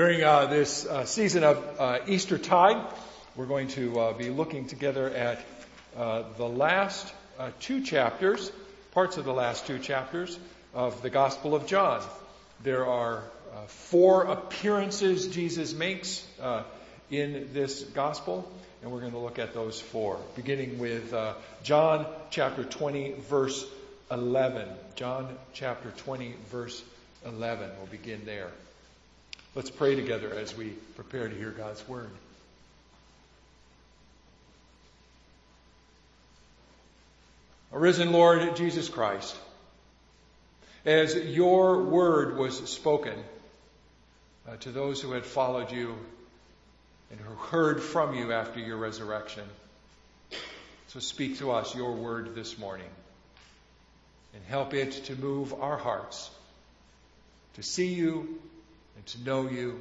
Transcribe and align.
During 0.00 0.24
uh, 0.24 0.46
this 0.46 0.86
uh, 0.86 1.04
season 1.04 1.44
of 1.44 1.62
uh, 1.78 1.98
Easter 2.06 2.38
tide, 2.38 2.82
we're 3.36 3.44
going 3.44 3.68
to 3.68 4.00
uh, 4.00 4.12
be 4.14 4.30
looking 4.30 4.66
together 4.66 5.10
at 5.10 5.44
uh, 5.94 6.22
the 6.38 6.48
last 6.48 7.12
uh, 7.38 7.50
two 7.60 7.82
chapters, 7.82 8.50
parts 8.92 9.18
of 9.18 9.26
the 9.26 9.34
last 9.34 9.66
two 9.66 9.78
chapters 9.78 10.38
of 10.72 11.02
the 11.02 11.10
Gospel 11.10 11.54
of 11.54 11.66
John. 11.66 12.02
There 12.62 12.86
are 12.86 13.24
four 13.66 14.22
appearances 14.22 15.26
Jesus 15.26 15.74
makes 15.74 16.26
in 17.10 17.50
this 17.52 17.82
Gospel, 17.82 18.50
and 18.80 18.90
we're 18.90 19.00
going 19.00 19.12
to 19.12 19.18
look 19.18 19.38
at 19.38 19.52
those 19.52 19.78
four, 19.78 20.18
beginning 20.34 20.78
with 20.78 21.14
John 21.62 22.06
chapter 22.30 22.64
20, 22.64 23.16
verse 23.28 23.66
11. 24.10 24.66
John 24.94 25.36
chapter 25.52 25.90
20, 25.90 26.36
verse 26.50 26.82
11. 27.26 27.68
We'll 27.78 27.86
begin 27.88 28.22
there. 28.24 28.48
Let's 29.52 29.70
pray 29.70 29.96
together 29.96 30.32
as 30.32 30.56
we 30.56 30.68
prepare 30.94 31.28
to 31.28 31.34
hear 31.34 31.50
God's 31.50 31.86
Word. 31.88 32.10
Arisen 37.72 38.12
Lord 38.12 38.54
Jesus 38.54 38.88
Christ, 38.88 39.36
as 40.84 41.16
your 41.16 41.82
word 41.82 42.36
was 42.36 42.58
spoken 42.68 43.14
uh, 44.48 44.56
to 44.58 44.70
those 44.70 45.00
who 45.00 45.12
had 45.12 45.24
followed 45.24 45.72
you 45.72 45.96
and 47.10 47.20
who 47.20 47.34
heard 47.34 47.82
from 47.82 48.14
you 48.14 48.32
after 48.32 48.60
your 48.60 48.76
resurrection, 48.76 49.44
so 50.88 51.00
speak 51.00 51.38
to 51.38 51.50
us 51.50 51.74
your 51.74 51.92
word 51.92 52.36
this 52.36 52.56
morning 52.56 52.90
and 54.32 54.44
help 54.44 54.74
it 54.74 54.92
to 55.06 55.16
move 55.16 55.52
our 55.54 55.76
hearts 55.76 56.30
to 57.54 57.62
see 57.62 57.88
you 57.94 58.40
and 59.00 59.06
to 59.06 59.24
know 59.24 59.48
you 59.48 59.80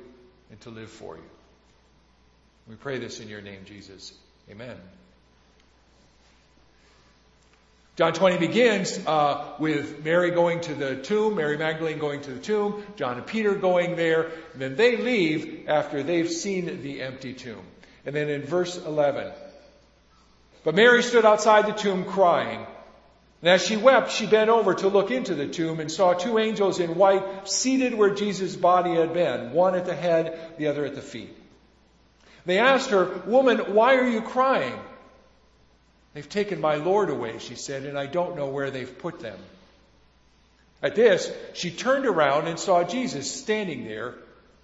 and 0.49 0.61
to 0.61 0.69
live 0.69 0.89
for 0.89 1.17
you. 1.17 1.29
We 2.69 2.75
pray 2.75 2.99
this 2.99 3.19
in 3.19 3.27
your 3.27 3.41
name, 3.41 3.65
Jesus. 3.65 4.13
Amen. 4.49 4.77
John 7.97 8.13
20 8.13 8.37
begins 8.37 8.97
uh, 9.05 9.55
with 9.59 10.05
Mary 10.05 10.31
going 10.31 10.61
to 10.61 10.73
the 10.73 10.95
tomb, 10.95 11.35
Mary 11.35 11.57
Magdalene 11.57 11.99
going 11.99 12.21
to 12.21 12.31
the 12.31 12.39
tomb, 12.39 12.81
John 12.95 13.17
and 13.17 13.27
Peter 13.27 13.55
going 13.55 13.97
there, 13.97 14.31
and 14.53 14.61
then 14.61 14.77
they 14.77 14.95
leave 14.95 15.65
after 15.67 16.01
they've 16.01 16.31
seen 16.31 16.81
the 16.81 17.01
empty 17.01 17.33
tomb. 17.33 17.61
And 18.05 18.15
then 18.15 18.29
in 18.29 18.43
verse 18.43 18.77
11, 18.77 19.33
but 20.63 20.75
Mary 20.75 21.03
stood 21.03 21.25
outside 21.25 21.67
the 21.67 21.73
tomb 21.73 22.05
crying. 22.05 22.65
And 23.41 23.49
as 23.49 23.65
she 23.65 23.77
wept, 23.77 24.11
she 24.11 24.27
bent 24.27 24.49
over 24.49 24.73
to 24.73 24.89
look 24.89 25.11
into 25.11 25.33
the 25.33 25.47
tomb 25.47 25.79
and 25.79 25.89
saw 25.89 26.13
two 26.13 26.39
angels 26.39 26.79
in 26.79 26.95
white 26.95 27.47
seated 27.47 27.93
where 27.93 28.13
Jesus' 28.13 28.55
body 28.55 28.95
had 28.95 29.13
been, 29.13 29.53
one 29.53 29.75
at 29.75 29.85
the 29.85 29.95
head, 29.95 30.57
the 30.57 30.67
other 30.67 30.83
at 30.85 30.95
the 30.95 31.01
feet. 31.01 31.35
They 32.45 32.59
asked 32.59 32.89
her, 32.89 33.05
Woman, 33.25 33.73
why 33.73 33.95
are 33.95 34.07
you 34.07 34.21
crying? 34.21 34.77
They've 36.13 36.27
taken 36.27 36.59
my 36.59 36.75
Lord 36.75 37.09
away, 37.09 37.37
she 37.39 37.55
said, 37.55 37.83
and 37.83 37.97
I 37.97 38.07
don't 38.07 38.35
know 38.35 38.47
where 38.47 38.71
they've 38.71 38.97
put 38.99 39.19
them. 39.19 39.37
At 40.81 40.95
this, 40.95 41.31
she 41.53 41.71
turned 41.71 42.05
around 42.05 42.47
and 42.47 42.59
saw 42.59 42.83
Jesus 42.83 43.31
standing 43.31 43.85
there, 43.85 44.15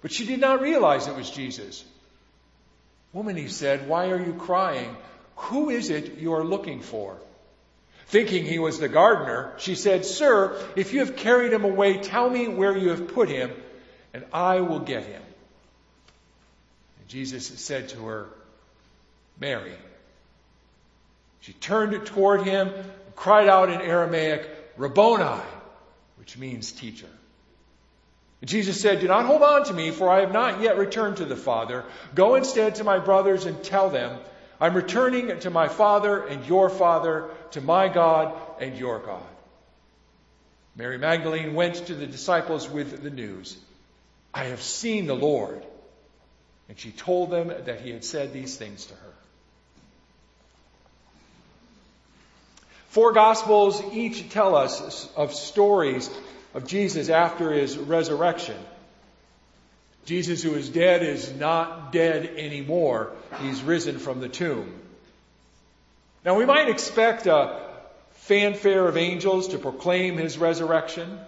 but 0.02 0.12
she 0.12 0.26
did 0.26 0.40
not 0.40 0.60
realize 0.60 1.06
it 1.06 1.16
was 1.16 1.30
Jesus. 1.30 1.84
Woman, 3.12 3.36
he 3.36 3.48
said, 3.48 3.88
why 3.88 4.10
are 4.10 4.22
you 4.22 4.34
crying? 4.34 4.96
Who 5.36 5.70
is 5.70 5.90
it 5.90 6.18
you 6.18 6.34
are 6.34 6.44
looking 6.44 6.80
for? 6.80 7.16
Thinking 8.06 8.44
he 8.44 8.58
was 8.58 8.78
the 8.78 8.88
gardener, 8.88 9.52
she 9.58 9.74
said, 9.74 10.04
Sir, 10.04 10.56
if 10.76 10.92
you 10.92 11.00
have 11.00 11.16
carried 11.16 11.52
him 11.52 11.64
away, 11.64 11.98
tell 11.98 12.30
me 12.30 12.46
where 12.46 12.76
you 12.76 12.90
have 12.90 13.08
put 13.08 13.28
him, 13.28 13.50
and 14.14 14.24
I 14.32 14.60
will 14.60 14.78
get 14.78 15.04
him. 15.04 15.22
And 17.00 17.08
Jesus 17.08 17.46
said 17.46 17.88
to 17.90 18.04
her, 18.06 18.26
Mary. 19.40 19.74
She 21.40 21.52
turned 21.52 22.06
toward 22.06 22.42
him 22.42 22.68
and 22.68 23.16
cried 23.16 23.48
out 23.48 23.70
in 23.70 23.80
Aramaic, 23.80 24.48
Rabboni, 24.76 25.42
which 26.16 26.38
means 26.38 26.72
teacher. 26.72 27.08
And 28.40 28.50
Jesus 28.50 28.80
said, 28.80 29.00
Do 29.00 29.08
not 29.08 29.26
hold 29.26 29.42
on 29.42 29.64
to 29.64 29.74
me, 29.74 29.90
for 29.90 30.08
I 30.08 30.20
have 30.20 30.32
not 30.32 30.60
yet 30.60 30.78
returned 30.78 31.18
to 31.18 31.24
the 31.24 31.36
Father. 31.36 31.84
Go 32.14 32.34
instead 32.34 32.76
to 32.76 32.84
my 32.84 32.98
brothers 32.98 33.46
and 33.46 33.62
tell 33.62 33.90
them, 33.90 34.18
I'm 34.60 34.74
returning 34.74 35.38
to 35.40 35.50
my 35.50 35.68
Father 35.68 36.24
and 36.24 36.46
your 36.46 36.70
Father, 36.70 37.30
to 37.52 37.60
my 37.60 37.88
God 37.88 38.34
and 38.60 38.76
your 38.76 38.98
God. 38.98 39.22
Mary 40.76 40.98
Magdalene 40.98 41.54
went 41.54 41.86
to 41.86 41.94
the 41.94 42.06
disciples 42.06 42.68
with 42.68 43.02
the 43.02 43.10
news 43.10 43.56
I 44.34 44.44
have 44.44 44.60
seen 44.60 45.06
the 45.06 45.16
Lord. 45.16 45.64
And 46.68 46.78
she 46.78 46.90
told 46.90 47.30
them 47.30 47.48
that 47.48 47.80
he 47.80 47.90
had 47.90 48.04
said 48.04 48.32
these 48.32 48.56
things 48.56 48.84
to 48.86 48.94
her. 48.94 49.14
Four 52.88 53.12
Gospels 53.12 53.82
each 53.92 54.28
tell 54.30 54.56
us 54.56 55.08
of 55.16 55.32
stories 55.32 56.10
of 56.54 56.66
Jesus 56.66 57.08
after 57.08 57.52
his 57.52 57.78
resurrection. 57.78 58.56
Jesus, 60.06 60.42
who 60.42 60.54
is 60.54 60.68
dead, 60.68 61.02
is 61.02 61.32
not 61.32 61.92
dead 61.92 62.26
anymore. 62.36 63.12
He's 63.40 63.62
risen 63.62 63.98
from 63.98 64.20
the 64.20 64.28
tomb. 64.28 64.72
Now, 66.26 66.34
we 66.36 66.44
might 66.44 66.68
expect 66.68 67.26
a 67.26 67.58
fanfare 68.10 68.86
of 68.86 68.98
angels 68.98 69.48
to 69.48 69.58
proclaim 69.58 70.18
his 70.18 70.36
resurrection. 70.36 71.18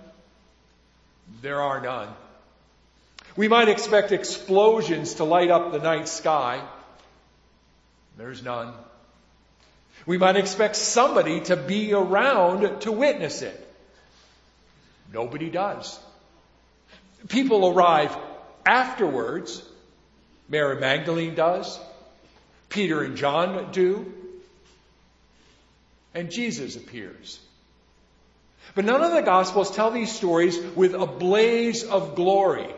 There 1.41 1.63
are 1.63 1.81
none. 1.81 2.09
We 3.37 3.49
might 3.49 3.69
expect 3.69 4.13
explosions 4.13 5.15
to 5.15 5.25
light 5.25 5.51
up 5.51 5.73
the 5.73 5.79
night 5.79 6.09
sky. 6.09 6.61
There's 8.17 8.43
none. 8.43 8.75
We 10.05 10.19
might 10.19 10.37
expect 10.37 10.75
somebody 10.77 11.41
to 11.43 11.57
be 11.57 11.95
around 11.95 12.81
to 12.81 12.93
witness 12.93 13.41
it. 13.41 13.75
Nobody 15.13 15.49
does. 15.49 15.99
People 17.29 17.69
arrive 17.69 18.15
Afterwards, 18.69 19.63
Mary 20.51 20.79
Magdalene 20.79 21.35
does, 21.35 21.81
Peter 22.69 23.03
and 23.03 23.17
John 23.17 23.73
do, 23.73 24.13
and 26.15 26.31
Jesus 26.31 26.77
appears. 26.77 27.39
But 28.75 28.85
none 28.85 29.03
of 29.03 29.13
the 29.13 29.23
Gospels 29.23 29.71
tell 29.71 29.91
these 29.91 30.13
stories 30.13 30.59
with 30.59 30.95
a 30.95 31.07
blaze 31.07 31.85
of 31.85 32.15
glory. 32.15 32.69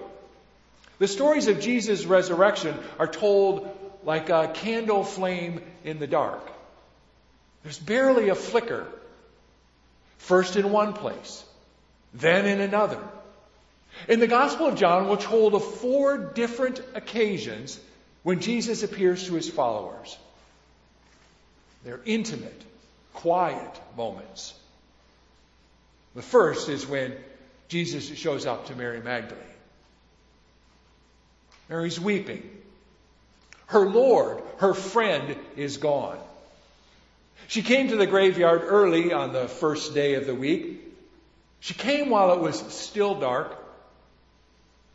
The 0.99 1.09
stories 1.09 1.49
of 1.49 1.61
Jesus' 1.61 2.05
resurrection 2.05 2.79
are 2.99 3.07
told 3.07 3.69
like 4.05 4.29
a 4.31 4.51
candle 4.55 5.05
flame 5.05 5.63
in 5.85 5.99
the 5.99 6.07
dark. 6.07 6.51
There's 7.63 7.79
barely 7.79 8.29
a 8.29 8.35
flicker. 8.35 8.87
First 10.19 10.57
in 10.57 10.71
one 10.71 10.93
place, 10.93 11.45
then 12.15 12.47
in 12.47 12.61
another. 12.61 13.03
In 14.09 14.21
the 14.21 14.27
Gospel 14.27 14.67
of 14.67 14.77
John, 14.77 15.09
we're 15.09 15.17
told 15.17 15.55
of 15.55 15.65
four 15.65 16.17
different 16.17 16.81
occasions 16.95 17.81
when 18.23 18.41
Jesus 18.41 18.83
appears 18.83 19.27
to 19.27 19.35
his 19.35 19.49
followers. 19.49 20.17
They're 21.85 22.01
intimate, 22.05 22.63
quiet 23.15 23.81
moments. 23.97 24.55
The 26.15 26.23
first 26.23 26.69
is 26.69 26.87
when 26.87 27.15
Jesus 27.69 28.07
shows 28.19 28.47
up 28.47 28.67
to 28.67 28.75
Mary 28.75 29.01
Magdalene. 29.01 29.45
Mary's 31.69 32.01
weeping. 32.01 32.43
Her 33.67 33.89
Lord, 33.89 34.43
her 34.59 34.75
friend, 34.75 35.37
is 35.57 35.77
gone. 35.77 36.19
She 37.47 37.63
came 37.63 37.89
to 37.89 37.97
the 37.97 38.07
graveyard 38.07 38.63
early 38.65 39.13
on 39.13 39.33
the 39.33 39.47
first 39.47 39.95
day 39.95 40.15
of 40.15 40.27
the 40.27 40.35
week. 40.35 40.85
She 41.61 41.75
came 41.75 42.11
while 42.11 42.33
it 42.33 42.41
was 42.41 42.59
still 42.73 43.21
dark. 43.21 43.57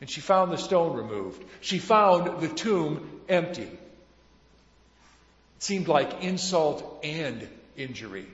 And 0.02 0.10
she 0.10 0.20
found 0.20 0.52
the 0.52 0.58
stone 0.58 0.98
removed. 0.98 1.42
She 1.62 1.80
found 1.80 2.42
the 2.42 2.50
tomb 2.50 3.22
empty. 3.30 3.64
It 3.64 3.80
seemed 5.60 5.88
like 5.88 6.22
insult 6.24 7.00
and 7.04 7.48
injury. 7.78 8.26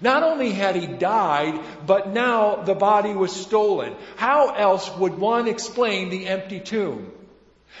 Not 0.00 0.24
only 0.24 0.50
had 0.50 0.74
he 0.74 0.86
died, 0.86 1.60
but 1.86 2.08
now 2.08 2.56
the 2.56 2.74
body 2.74 3.14
was 3.14 3.30
stolen. 3.34 3.94
How 4.16 4.52
else 4.54 4.90
would 4.96 5.16
one 5.16 5.46
explain 5.46 6.10
the 6.10 6.26
empty 6.26 6.58
tomb? 6.58 7.12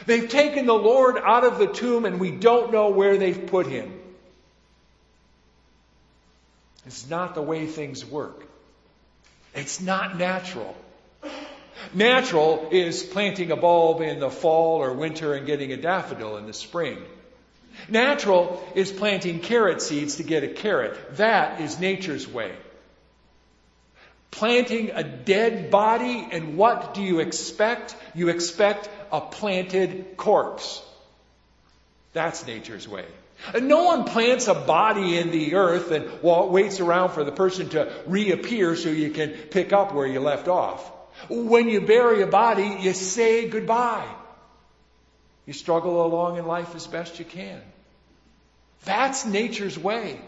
They've 0.06 0.28
taken 0.28 0.66
the 0.66 0.72
Lord 0.72 1.16
out 1.18 1.44
of 1.44 1.58
the 1.58 1.66
tomb 1.66 2.04
and 2.04 2.20
we 2.20 2.30
don't 2.30 2.72
know 2.72 2.90
where 2.90 3.18
they've 3.18 3.46
put 3.46 3.66
him. 3.66 3.92
It's 6.86 7.08
not 7.08 7.34
the 7.34 7.42
way 7.42 7.66
things 7.66 8.04
work. 8.04 8.46
It's 9.54 9.80
not 9.80 10.16
natural. 10.16 10.76
Natural 11.94 12.68
is 12.70 13.02
planting 13.02 13.50
a 13.50 13.56
bulb 13.56 14.00
in 14.00 14.18
the 14.18 14.30
fall 14.30 14.82
or 14.82 14.92
winter 14.92 15.34
and 15.34 15.46
getting 15.46 15.72
a 15.72 15.76
daffodil 15.76 16.36
in 16.36 16.46
the 16.46 16.52
spring. 16.52 16.98
Natural 17.88 18.62
is 18.74 18.90
planting 18.92 19.40
carrot 19.40 19.82
seeds 19.82 20.16
to 20.16 20.22
get 20.22 20.44
a 20.44 20.48
carrot. 20.48 21.16
That 21.16 21.60
is 21.60 21.78
nature's 21.78 22.28
way. 22.28 22.52
Planting 24.30 24.90
a 24.90 25.02
dead 25.02 25.70
body, 25.70 26.26
and 26.30 26.56
what 26.56 26.94
do 26.94 27.02
you 27.02 27.20
expect? 27.20 27.94
You 28.14 28.28
expect 28.28 28.88
a 29.10 29.20
planted 29.20 30.16
corpse. 30.16 30.82
That's 32.12 32.46
nature's 32.46 32.88
way. 32.88 33.04
And 33.54 33.68
no 33.68 33.84
one 33.84 34.04
plants 34.04 34.46
a 34.48 34.54
body 34.54 35.18
in 35.18 35.30
the 35.30 35.54
earth 35.56 35.90
and 35.90 36.22
waits 36.22 36.80
around 36.80 37.10
for 37.10 37.24
the 37.24 37.32
person 37.32 37.68
to 37.70 37.92
reappear 38.06 38.76
so 38.76 38.88
you 38.88 39.10
can 39.10 39.30
pick 39.30 39.72
up 39.72 39.92
where 39.92 40.06
you 40.06 40.20
left 40.20 40.48
off. 40.48 40.90
When 41.28 41.68
you 41.68 41.80
bury 41.80 42.22
a 42.22 42.26
body, 42.26 42.78
you 42.80 42.92
say 42.94 43.48
goodbye. 43.48 44.08
You 45.44 45.52
struggle 45.52 46.06
along 46.06 46.38
in 46.38 46.46
life 46.46 46.74
as 46.74 46.86
best 46.86 47.18
you 47.18 47.24
can. 47.24 47.60
That's 48.84 49.24
nature's 49.24 49.78
way. 49.78 50.20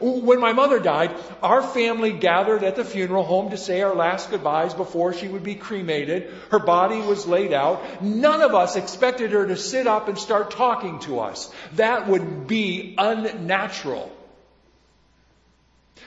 When 0.00 0.40
my 0.40 0.52
mother 0.52 0.80
died, 0.80 1.14
our 1.40 1.62
family 1.62 2.12
gathered 2.12 2.64
at 2.64 2.74
the 2.74 2.84
funeral 2.84 3.22
home 3.22 3.50
to 3.50 3.56
say 3.56 3.80
our 3.82 3.94
last 3.94 4.30
goodbyes 4.30 4.74
before 4.74 5.12
she 5.12 5.28
would 5.28 5.44
be 5.44 5.54
cremated. 5.54 6.32
Her 6.50 6.58
body 6.58 7.00
was 7.00 7.26
laid 7.26 7.52
out. 7.52 8.02
None 8.02 8.40
of 8.40 8.54
us 8.54 8.74
expected 8.74 9.30
her 9.30 9.46
to 9.46 9.56
sit 9.56 9.86
up 9.86 10.08
and 10.08 10.18
start 10.18 10.50
talking 10.50 10.98
to 11.00 11.20
us. 11.20 11.52
That 11.74 12.08
would 12.08 12.48
be 12.48 12.96
unnatural. 12.98 14.10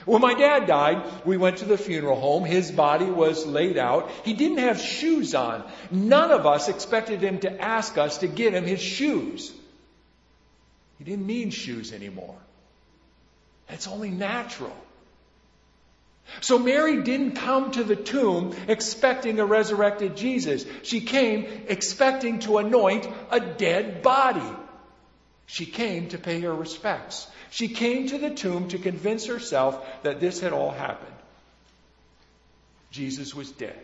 When 0.04 0.20
my 0.20 0.34
dad 0.34 0.66
died, 0.66 1.02
we 1.24 1.36
went 1.38 1.58
to 1.58 1.64
the 1.64 1.78
funeral 1.78 2.20
home. 2.20 2.44
His 2.44 2.70
body 2.70 3.06
was 3.06 3.46
laid 3.46 3.78
out. 3.78 4.10
He 4.24 4.34
didn't 4.34 4.58
have 4.58 4.80
shoes 4.80 5.34
on. 5.34 5.64
None 5.90 6.30
of 6.30 6.46
us 6.46 6.68
expected 6.68 7.22
him 7.22 7.40
to 7.40 7.60
ask 7.60 7.96
us 7.96 8.18
to 8.18 8.28
get 8.28 8.54
him 8.54 8.64
his 8.64 8.80
shoes. 8.80 9.52
He 10.98 11.04
didn't 11.04 11.26
need 11.26 11.54
shoes 11.54 11.92
anymore. 11.92 12.36
It's 13.68 13.86
only 13.86 14.10
natural. 14.10 14.76
So 16.40 16.58
Mary 16.58 17.02
didn't 17.02 17.36
come 17.36 17.70
to 17.72 17.84
the 17.84 17.96
tomb 17.96 18.54
expecting 18.68 19.38
a 19.40 19.46
resurrected 19.46 20.16
Jesus. 20.16 20.66
She 20.82 21.00
came 21.00 21.46
expecting 21.68 22.40
to 22.40 22.58
anoint 22.58 23.08
a 23.30 23.40
dead 23.40 24.02
body. 24.02 24.56
She 25.46 25.64
came 25.64 26.08
to 26.08 26.18
pay 26.18 26.40
her 26.40 26.54
respects. 26.54 27.26
She 27.50 27.68
came 27.68 28.08
to 28.08 28.18
the 28.18 28.30
tomb 28.30 28.68
to 28.68 28.78
convince 28.78 29.26
herself 29.26 30.02
that 30.02 30.20
this 30.20 30.40
had 30.40 30.52
all 30.52 30.70
happened. 30.70 31.14
Jesus 32.90 33.34
was 33.34 33.50
dead. 33.50 33.78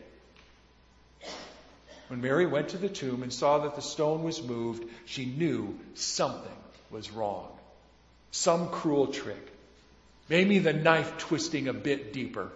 When 2.08 2.20
Mary 2.20 2.44
went 2.44 2.70
to 2.70 2.78
the 2.78 2.90
tomb 2.90 3.22
and 3.22 3.32
saw 3.32 3.60
that 3.60 3.76
the 3.76 3.82
stone 3.82 4.24
was 4.24 4.42
moved, 4.42 4.84
she 5.06 5.24
knew 5.24 5.78
something 5.94 6.52
was 6.94 7.10
wrong. 7.10 7.48
Some 8.30 8.68
cruel 8.68 9.08
trick. 9.08 9.52
Maybe 10.28 10.60
the 10.60 10.72
knife 10.72 11.18
twisting 11.18 11.66
a 11.66 11.72
bit 11.72 12.12
deeper. 12.12 12.52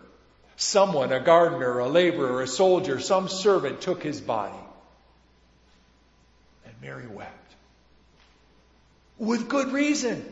Someone, 0.57 1.13
a 1.13 1.19
gardener, 1.19 1.81
a 1.81 1.89
laborer, 1.89 2.41
a 2.43 2.47
soldier, 2.47 3.01
some 3.01 3.29
servant 3.29 3.81
took 3.81 4.01
his 4.01 4.21
body. 4.21 4.63
And 6.65 6.75
Mary 6.81 7.09
wept. 7.09 7.55
With 9.19 9.49
good 9.49 9.73
reason. 9.73 10.25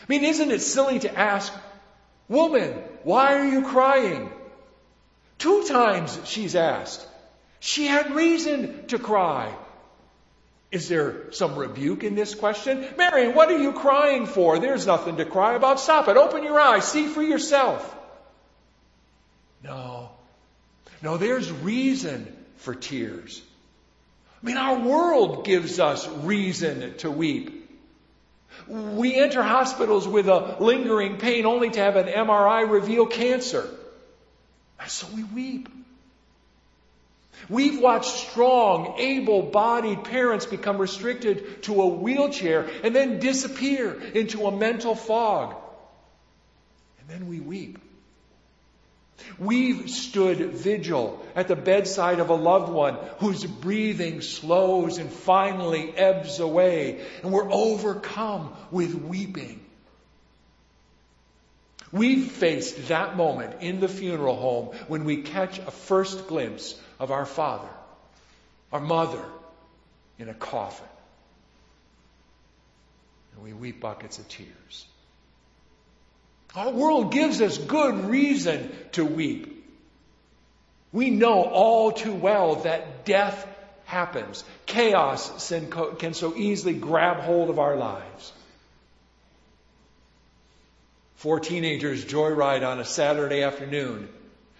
I 0.00 0.04
mean, 0.08 0.24
isn't 0.24 0.50
it 0.50 0.62
silly 0.62 0.98
to 1.00 1.18
ask, 1.18 1.52
Woman, 2.26 2.72
why 3.02 3.34
are 3.34 3.46
you 3.46 3.66
crying? 3.66 4.30
Two 5.36 5.64
times 5.68 6.18
she's 6.24 6.56
asked. 6.56 7.06
She 7.60 7.84
had 7.86 8.14
reason 8.14 8.86
to 8.86 8.98
cry. 8.98 9.54
Is 10.74 10.88
there 10.88 11.30
some 11.30 11.54
rebuke 11.54 12.02
in 12.02 12.16
this 12.16 12.34
question? 12.34 12.84
Mary, 12.98 13.28
what 13.28 13.48
are 13.48 13.58
you 13.58 13.72
crying 13.72 14.26
for? 14.26 14.58
There's 14.58 14.88
nothing 14.88 15.18
to 15.18 15.24
cry 15.24 15.54
about. 15.54 15.78
Stop 15.78 16.08
it. 16.08 16.16
Open 16.16 16.42
your 16.42 16.58
eyes. 16.58 16.84
See 16.84 17.06
for 17.06 17.22
yourself. 17.22 17.96
No. 19.62 20.10
No, 21.00 21.16
there's 21.16 21.48
reason 21.52 22.26
for 22.56 22.74
tears. 22.74 23.40
I 24.42 24.46
mean, 24.46 24.56
our 24.56 24.80
world 24.80 25.44
gives 25.44 25.78
us 25.78 26.08
reason 26.08 26.96
to 26.98 27.10
weep. 27.10 27.70
We 28.66 29.14
enter 29.14 29.44
hospitals 29.44 30.08
with 30.08 30.26
a 30.26 30.56
lingering 30.58 31.18
pain 31.18 31.46
only 31.46 31.70
to 31.70 31.78
have 31.78 31.94
an 31.94 32.08
MRI 32.08 32.68
reveal 32.68 33.06
cancer. 33.06 33.70
And 34.80 34.90
so 34.90 35.06
we 35.14 35.22
weep. 35.22 35.68
We've 37.48 37.80
watched 37.80 38.30
strong, 38.30 38.96
able 38.98 39.42
bodied 39.42 40.04
parents 40.04 40.46
become 40.46 40.78
restricted 40.78 41.62
to 41.64 41.82
a 41.82 41.86
wheelchair 41.86 42.68
and 42.82 42.94
then 42.94 43.18
disappear 43.18 44.00
into 44.14 44.46
a 44.46 44.56
mental 44.56 44.94
fog. 44.94 45.54
And 47.00 47.08
then 47.08 47.28
we 47.28 47.40
weep. 47.40 47.78
We've 49.38 49.88
stood 49.90 50.38
vigil 50.52 51.24
at 51.34 51.48
the 51.48 51.56
bedside 51.56 52.20
of 52.20 52.30
a 52.30 52.34
loved 52.34 52.70
one 52.70 52.98
whose 53.18 53.44
breathing 53.44 54.20
slows 54.20 54.98
and 54.98 55.10
finally 55.10 55.96
ebbs 55.96 56.40
away, 56.40 57.04
and 57.22 57.32
we're 57.32 57.50
overcome 57.50 58.54
with 58.70 58.94
weeping. 58.94 59.63
We've 61.94 62.28
faced 62.28 62.88
that 62.88 63.16
moment 63.16 63.62
in 63.62 63.78
the 63.78 63.86
funeral 63.86 64.34
home 64.34 64.76
when 64.88 65.04
we 65.04 65.22
catch 65.22 65.60
a 65.60 65.70
first 65.70 66.26
glimpse 66.26 66.74
of 66.98 67.12
our 67.12 67.24
father, 67.24 67.68
our 68.72 68.80
mother 68.80 69.24
in 70.18 70.28
a 70.28 70.34
coffin. 70.34 70.88
And 73.32 73.44
we 73.44 73.52
weep 73.52 73.80
buckets 73.80 74.18
of 74.18 74.26
tears. 74.28 74.86
Our 76.56 76.72
world 76.72 77.12
gives 77.12 77.40
us 77.40 77.58
good 77.58 78.06
reason 78.06 78.72
to 78.92 79.04
weep. 79.04 79.64
We 80.90 81.10
know 81.10 81.44
all 81.44 81.92
too 81.92 82.12
well 82.12 82.56
that 82.56 83.04
death 83.04 83.46
happens. 83.84 84.42
Chaos 84.66 85.52
can 86.00 86.12
so 86.12 86.34
easily 86.34 86.74
grab 86.74 87.18
hold 87.18 87.50
of 87.50 87.60
our 87.60 87.76
lives. 87.76 88.32
Four 91.24 91.40
teenagers 91.40 92.04
joyride 92.04 92.68
on 92.68 92.80
a 92.80 92.84
Saturday 92.84 93.44
afternoon 93.44 94.10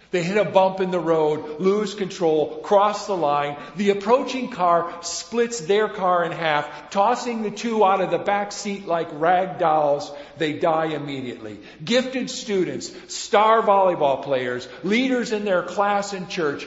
they 0.09 0.23
hit 0.23 0.37
a 0.37 0.49
bump 0.49 0.79
in 0.79 0.89
the 0.89 0.99
road, 0.99 1.59
lose 1.59 1.93
control, 1.93 2.61
cross 2.63 3.05
the 3.05 3.15
line. 3.15 3.55
The 3.75 3.91
approaching 3.91 4.49
car 4.49 4.97
splits 5.03 5.59
their 5.59 5.89
car 5.89 6.23
in 6.23 6.31
half, 6.31 6.89
tossing 6.89 7.43
the 7.43 7.51
two 7.51 7.85
out 7.85 8.01
of 8.01 8.09
the 8.09 8.17
back 8.17 8.51
seat 8.51 8.87
like 8.87 9.09
rag 9.11 9.59
dolls. 9.59 10.11
They 10.39 10.53
die 10.53 10.87
immediately. 10.87 11.59
Gifted 11.83 12.31
students, 12.31 12.91
star 13.13 13.61
volleyball 13.61 14.23
players, 14.23 14.67
leaders 14.83 15.31
in 15.31 15.45
their 15.45 15.61
class 15.61 16.13
and 16.13 16.29
church, 16.29 16.65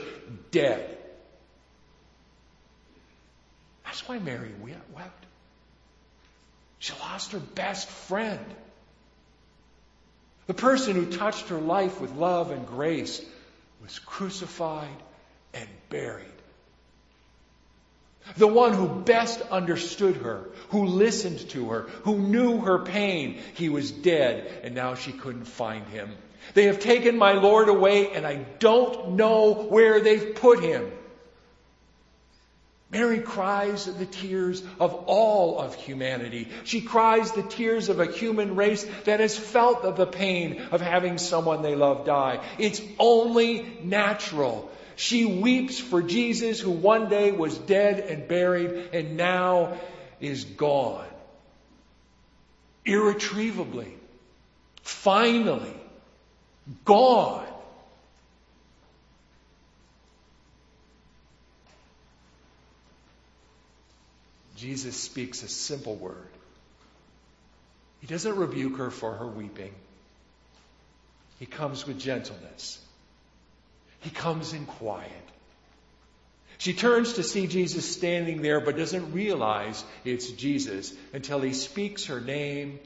dead. 0.51 0.97
That's 3.83 4.07
why 4.07 4.19
Mary 4.19 4.53
wept. 4.61 5.25
She 6.77 6.93
lost 7.01 7.33
her 7.33 7.39
best 7.39 7.89
friend. 7.89 8.45
The 10.49 10.55
person 10.55 10.95
who 10.95 11.05
touched 11.05 11.49
her 11.49 11.59
life 11.59 12.01
with 12.01 12.15
love 12.15 12.49
and 12.49 12.65
grace 12.65 13.23
was 13.83 13.99
crucified 13.99 14.97
and 15.53 15.69
buried. 15.89 16.25
The 18.35 18.47
one 18.47 18.73
who 18.73 18.87
best 18.87 19.41
understood 19.51 20.15
her, 20.15 20.49
who 20.69 20.85
listened 20.85 21.51
to 21.51 21.69
her, 21.69 21.81
who 22.01 22.17
knew 22.17 22.61
her 22.61 22.79
pain, 22.79 23.39
he 23.53 23.69
was 23.69 23.91
dead 23.91 24.61
and 24.63 24.73
now 24.73 24.95
she 24.95 25.11
couldn't 25.11 25.45
find 25.45 25.85
him. 25.85 26.15
They 26.55 26.63
have 26.63 26.79
taken 26.79 27.15
my 27.15 27.33
Lord 27.33 27.69
away 27.69 28.09
and 28.09 28.25
I 28.25 28.37
don't 28.57 29.17
know 29.17 29.53
where 29.53 30.01
they've 30.01 30.33
put 30.33 30.63
him. 30.63 30.91
Mary 32.91 33.19
cries 33.19 33.85
the 33.85 34.05
tears 34.05 34.63
of 34.79 34.93
all 35.05 35.59
of 35.59 35.75
humanity. 35.75 36.47
She 36.63 36.81
cries 36.81 37.31
the 37.31 37.43
tears 37.43 37.87
of 37.87 37.99
a 37.99 38.07
human 38.07 38.55
race 38.55 38.83
that 39.05 39.19
has 39.19 39.37
felt 39.37 39.95
the 39.95 40.07
pain 40.07 40.59
of 40.71 40.81
having 40.81 41.19
someone 41.19 41.61
they 41.61 41.75
love 41.75 42.05
die. 42.05 42.43
It's 42.57 42.81
only 42.97 43.77
natural. 43.83 44.71
She 44.95 45.25
weeps 45.25 45.79
for 45.79 46.01
Jesus 46.01 46.59
who 46.59 46.71
one 46.71 47.09
day 47.09 47.31
was 47.31 47.57
dead 47.57 47.99
and 47.99 48.27
buried 48.27 48.89
and 48.91 49.17
now 49.17 49.77
is 50.19 50.43
gone. 50.43 51.05
Irretrievably. 52.85 53.93
Finally. 54.81 55.75
Gone. 56.85 57.45
Jesus 64.59 64.97
speaks 64.97 65.41
a 65.41 65.47
simple 65.47 65.95
word. 65.95 66.27
He 68.01 68.07
doesn't 68.07 68.35
rebuke 68.35 68.77
her 68.77 68.91
for 68.91 69.13
her 69.13 69.27
weeping. 69.27 69.73
He 71.39 71.45
comes 71.45 71.87
with 71.87 71.97
gentleness. 71.97 72.77
He 74.01 74.09
comes 74.09 74.53
in 74.53 74.65
quiet. 74.65 75.11
She 76.57 76.73
turns 76.73 77.13
to 77.13 77.23
see 77.23 77.47
Jesus 77.47 77.89
standing 77.89 78.41
there, 78.41 78.59
but 78.59 78.75
doesn't 78.75 79.13
realize 79.13 79.81
it's 80.03 80.29
Jesus 80.29 80.93
until 81.13 81.39
he 81.39 81.53
speaks 81.53 82.05
her 82.05 82.19
name. 82.19 82.79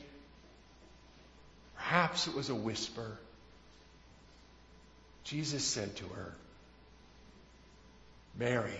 Perhaps 1.75 2.27
it 2.27 2.35
was 2.35 2.49
a 2.49 2.55
whisper. 2.55 3.17
Jesus 5.23 5.63
said 5.63 5.95
to 5.95 6.05
her, 6.05 6.33
Mary. 8.37 8.77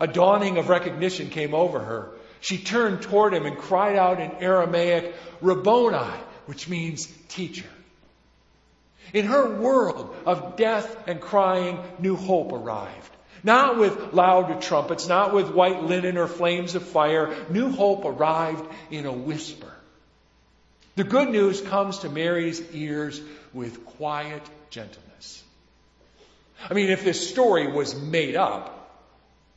A 0.00 0.06
dawning 0.06 0.58
of 0.58 0.68
recognition 0.68 1.30
came 1.30 1.54
over 1.54 1.78
her. 1.78 2.10
She 2.40 2.58
turned 2.58 3.02
toward 3.02 3.32
him 3.32 3.46
and 3.46 3.56
cried 3.56 3.96
out 3.96 4.20
in 4.20 4.30
Aramaic, 4.40 5.14
Rabboni, 5.40 6.20
which 6.46 6.68
means 6.68 7.06
teacher. 7.28 7.68
In 9.12 9.26
her 9.26 9.54
world 9.54 10.14
of 10.26 10.56
death 10.56 11.08
and 11.08 11.20
crying, 11.20 11.78
new 11.98 12.16
hope 12.16 12.52
arrived. 12.52 13.10
Not 13.44 13.78
with 13.78 14.12
loud 14.12 14.62
trumpets, 14.62 15.06
not 15.06 15.34
with 15.34 15.50
white 15.50 15.84
linen 15.84 16.16
or 16.16 16.26
flames 16.26 16.74
of 16.74 16.82
fire. 16.82 17.34
New 17.50 17.70
hope 17.70 18.04
arrived 18.04 18.64
in 18.90 19.06
a 19.06 19.12
whisper. 19.12 19.72
The 20.96 21.04
good 21.04 21.28
news 21.28 21.60
comes 21.60 21.98
to 22.00 22.08
Mary's 22.08 22.62
ears 22.72 23.20
with 23.52 23.84
quiet 23.84 24.42
gentleness. 24.70 25.42
I 26.70 26.74
mean, 26.74 26.88
if 26.90 27.04
this 27.04 27.28
story 27.28 27.70
was 27.70 27.94
made 27.94 28.36
up, 28.36 28.73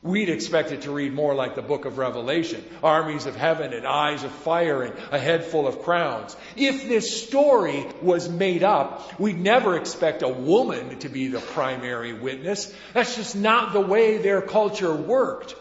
we'd 0.02 0.28
expect 0.28 0.70
it 0.70 0.82
to 0.82 0.92
read 0.92 1.12
more 1.12 1.34
like 1.34 1.56
the 1.56 1.62
book 1.62 1.84
of 1.84 1.98
Revelation 1.98 2.64
armies 2.82 3.26
of 3.26 3.34
heaven 3.34 3.72
and 3.72 3.86
eyes 3.86 4.22
of 4.22 4.30
fire 4.30 4.82
and 4.82 4.94
a 5.10 5.18
head 5.18 5.44
full 5.44 5.66
of 5.66 5.82
crowns. 5.82 6.36
If 6.56 6.88
this 6.88 7.24
story 7.26 7.84
was 8.00 8.28
made 8.28 8.62
up, 8.62 9.18
we'd 9.18 9.38
never 9.38 9.76
expect 9.76 10.22
a 10.22 10.28
woman 10.28 11.00
to 11.00 11.08
be 11.08 11.28
the 11.28 11.40
primary 11.40 12.12
witness. 12.12 12.72
That's 12.94 13.16
just 13.16 13.34
not 13.34 13.72
the 13.72 13.80
way 13.80 14.18
their 14.18 14.40
culture 14.40 14.94
worked. 14.94 15.56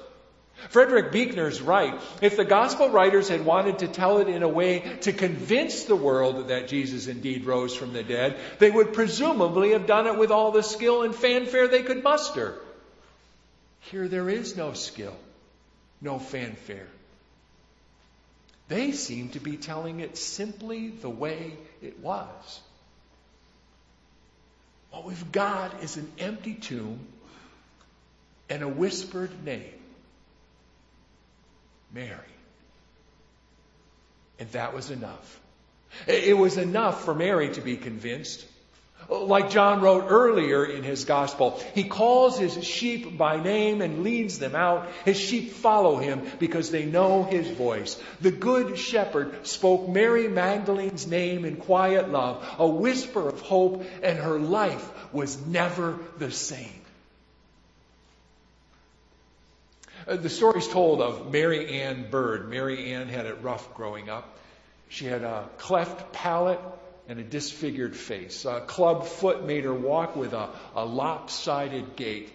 Frederick 0.70 1.12
Buechner's 1.12 1.62
right. 1.62 2.00
If 2.22 2.36
the 2.36 2.46
gospel 2.46 2.90
writers 2.90 3.30
had 3.30 3.46
wanted 3.46 3.80
to 3.80 3.88
tell 3.88 4.18
it 4.20 4.28
in 4.28 4.44
a 4.44 4.50
way 4.50 4.98
to 5.02 5.14
convince 5.14 5.84
the 5.84 5.96
world 5.96 6.50
that 6.50 6.68
Jesus 6.68 7.08
indeed 7.08 7.46
rose 7.46 7.76
from 7.76 7.94
the 7.94 8.04
dead, 8.04 8.38
they 8.60 8.70
would 8.70 8.94
presumably 8.94 9.72
have 9.72 9.86
done 9.86 10.08
it 10.08 10.18
with 10.18 10.32
all 10.32 10.52
the 10.52 10.64
skill 10.64 11.04
and 11.04 11.16
fanfare 11.16 11.68
they 11.68 11.84
could 11.84 12.04
muster. 12.04 12.60
Here 13.92 14.08
there 14.08 14.30
is 14.30 14.58
no 14.58 14.74
skill, 14.74 15.16
no 16.02 16.20
fanfare. 16.20 16.88
They 18.68 18.92
seem 18.92 19.30
to 19.30 19.40
be 19.40 19.56
telling 19.56 20.02
it 20.02 20.18
simply 20.18 20.90
the 20.90 21.10
way 21.10 21.54
it 21.82 22.00
was. 22.00 22.60
What 24.92 25.06
we've 25.06 25.32
got 25.32 25.84
is 25.84 25.96
an 25.96 26.12
empty 26.20 26.56
tomb 26.56 27.00
and 28.50 28.62
a 28.62 28.68
whispered 28.68 29.46
name. 29.46 29.74
Mary. 31.94 32.18
And 34.40 34.52
that 34.52 34.74
was 34.74 34.92
enough. 34.92 35.40
It 36.08 36.38
was 36.38 36.58
enough 36.58 37.06
for 37.06 37.16
Mary 37.16 37.54
to 37.54 37.62
be 37.62 37.78
convinced. 37.78 38.46
Like 39.10 39.52
John 39.52 39.80
wrote 39.80 40.08
earlier 40.10 40.66
in 40.66 40.84
his 40.84 41.06
gospel, 41.06 41.62
he 41.74 41.86
calls 41.86 42.38
his 42.38 42.62
sheep 42.62 43.18
by 43.18 43.42
name 43.42 43.82
and 43.82 44.04
leads 44.04 44.38
them 44.38 44.54
out. 44.54 44.90
His 45.06 45.18
sheep 45.18 45.52
follow 45.52 45.96
him 45.98 46.24
because 46.40 46.72
they 46.72 46.86
know 46.86 47.24
his 47.24 47.48
voice. 47.48 48.02
The 48.20 48.32
good 48.32 48.78
shepherd 48.78 49.48
spoke 49.48 49.88
Mary 49.88 50.28
Magdalene's 50.28 51.08
name 51.08 51.46
in 51.46 51.56
quiet 51.56 52.10
love, 52.10 52.46
a 52.60 52.68
whisper 52.68 53.30
of 53.30 53.40
hope, 53.40 53.86
and 54.04 54.20
her 54.20 54.40
life 54.40 54.92
was 55.14 55.38
never 55.48 55.98
the 56.18 56.32
same. 56.32 56.82
Uh, 60.06 60.18
the 60.18 60.30
story's 60.30 60.68
told 60.68 61.02
of 61.02 61.32
Mary 61.32 61.82
Ann 61.82 62.10
Bird. 62.10 62.50
Mary 62.50 62.94
Ann 62.94 63.08
had 63.08 63.26
it 63.26 63.38
rough 63.42 63.74
growing 63.74 64.10
up. 64.10 64.38
She 64.90 65.06
had 65.06 65.24
a 65.24 65.48
cleft 65.58 66.12
palate 66.12 66.60
and 67.08 67.20
a 67.20 67.24
disfigured 67.24 67.96
face. 67.96 68.46
A 68.46 68.62
club 68.62 69.06
foot 69.06 69.46
made 69.46 69.64
her 69.64 69.74
walk 69.74 70.16
with 70.16 70.34
a, 70.34 70.50
a 70.76 70.86
lopsided 70.86 71.96
gait. 71.96 72.32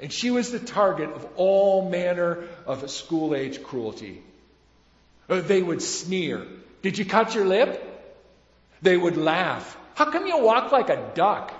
And 0.00 0.12
she 0.12 0.30
was 0.30 0.50
the 0.50 0.58
target 0.58 1.10
of 1.10 1.26
all 1.36 1.88
manner 1.90 2.44
of 2.66 2.90
school 2.90 3.34
age 3.34 3.62
cruelty. 3.62 4.22
Uh, 5.28 5.40
they 5.40 5.62
would 5.62 5.82
sneer. 5.82 6.46
Did 6.82 6.98
you 6.98 7.04
cut 7.04 7.34
your 7.34 7.44
lip? 7.44 7.82
They 8.82 8.96
would 8.96 9.16
laugh. 9.16 9.76
How 9.94 10.10
come 10.10 10.26
you 10.26 10.38
walk 10.38 10.72
like 10.72 10.88
a 10.88 11.12
duck? 11.14 11.52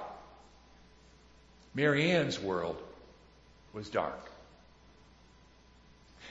Mary 1.75 2.11
Ann's 2.11 2.41
world 2.41 2.81
was 3.73 3.89
dark. 3.89 4.31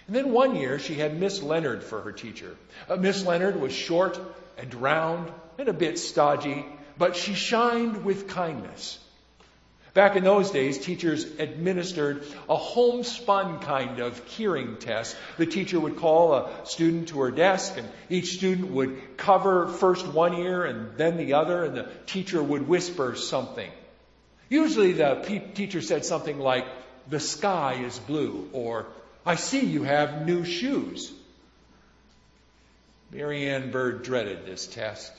And 0.07 0.15
then 0.15 0.31
one 0.31 0.55
year 0.55 0.79
she 0.79 0.95
had 0.95 1.19
Miss 1.19 1.41
Leonard 1.41 1.83
for 1.83 2.01
her 2.01 2.12
teacher. 2.12 2.55
Uh, 2.89 2.98
Miss 2.98 3.25
Leonard 3.25 3.60
was 3.60 3.74
short 3.74 4.19
and 4.57 4.74
round 4.75 5.31
and 5.57 5.69
a 5.69 5.74
bit 5.74 5.98
stodgy, 5.98 6.65
but 6.98 7.15
she 7.15 7.33
shined 7.33 8.03
with 8.03 8.27
kindness. 8.27 9.00
Back 9.93 10.15
in 10.15 10.24
those 10.24 10.50
days, 10.50 10.79
teachers 10.79 11.24
administered 11.38 12.24
a 12.50 12.55
homespun 12.55 13.60
kind 13.60 14.00
of 14.00 14.17
hearing 14.29 14.77
test. 14.77 15.15
The 15.38 15.45
teacher 15.45 15.79
would 15.79 15.98
call 15.98 16.33
a 16.33 16.65
student 16.65 17.10
to 17.10 17.22
her 17.22 17.29
desk, 17.29 17.77
and 17.77 17.88
each 18.10 18.33
student 18.33 18.72
would 18.72 19.17
cover 19.17 19.67
first 19.67 20.07
one 20.07 20.33
ear 20.33 20.65
and 20.65 20.98
then 20.98 21.17
the 21.17 21.33
other, 21.33 21.63
and 21.63 21.77
the 21.77 21.89
teacher 22.07 22.41
would 22.41 22.67
whisper 22.67 23.15
something. 23.15 23.69
Usually 24.50 24.93
the 24.93 25.51
teacher 25.53 25.81
said 25.81 26.05
something 26.05 26.39
like, 26.39 26.65
the 27.07 27.19
sky 27.19 27.74
is 27.86 28.00
blue, 28.00 28.50
or 28.51 28.88
I 29.25 29.35
see 29.35 29.65
you 29.65 29.83
have 29.83 30.25
new 30.25 30.43
shoes. 30.43 31.11
Mary 33.11 33.47
Ann 33.47 33.71
Bird 33.71 34.03
dreaded 34.03 34.45
this 34.45 34.67
test 34.67 35.13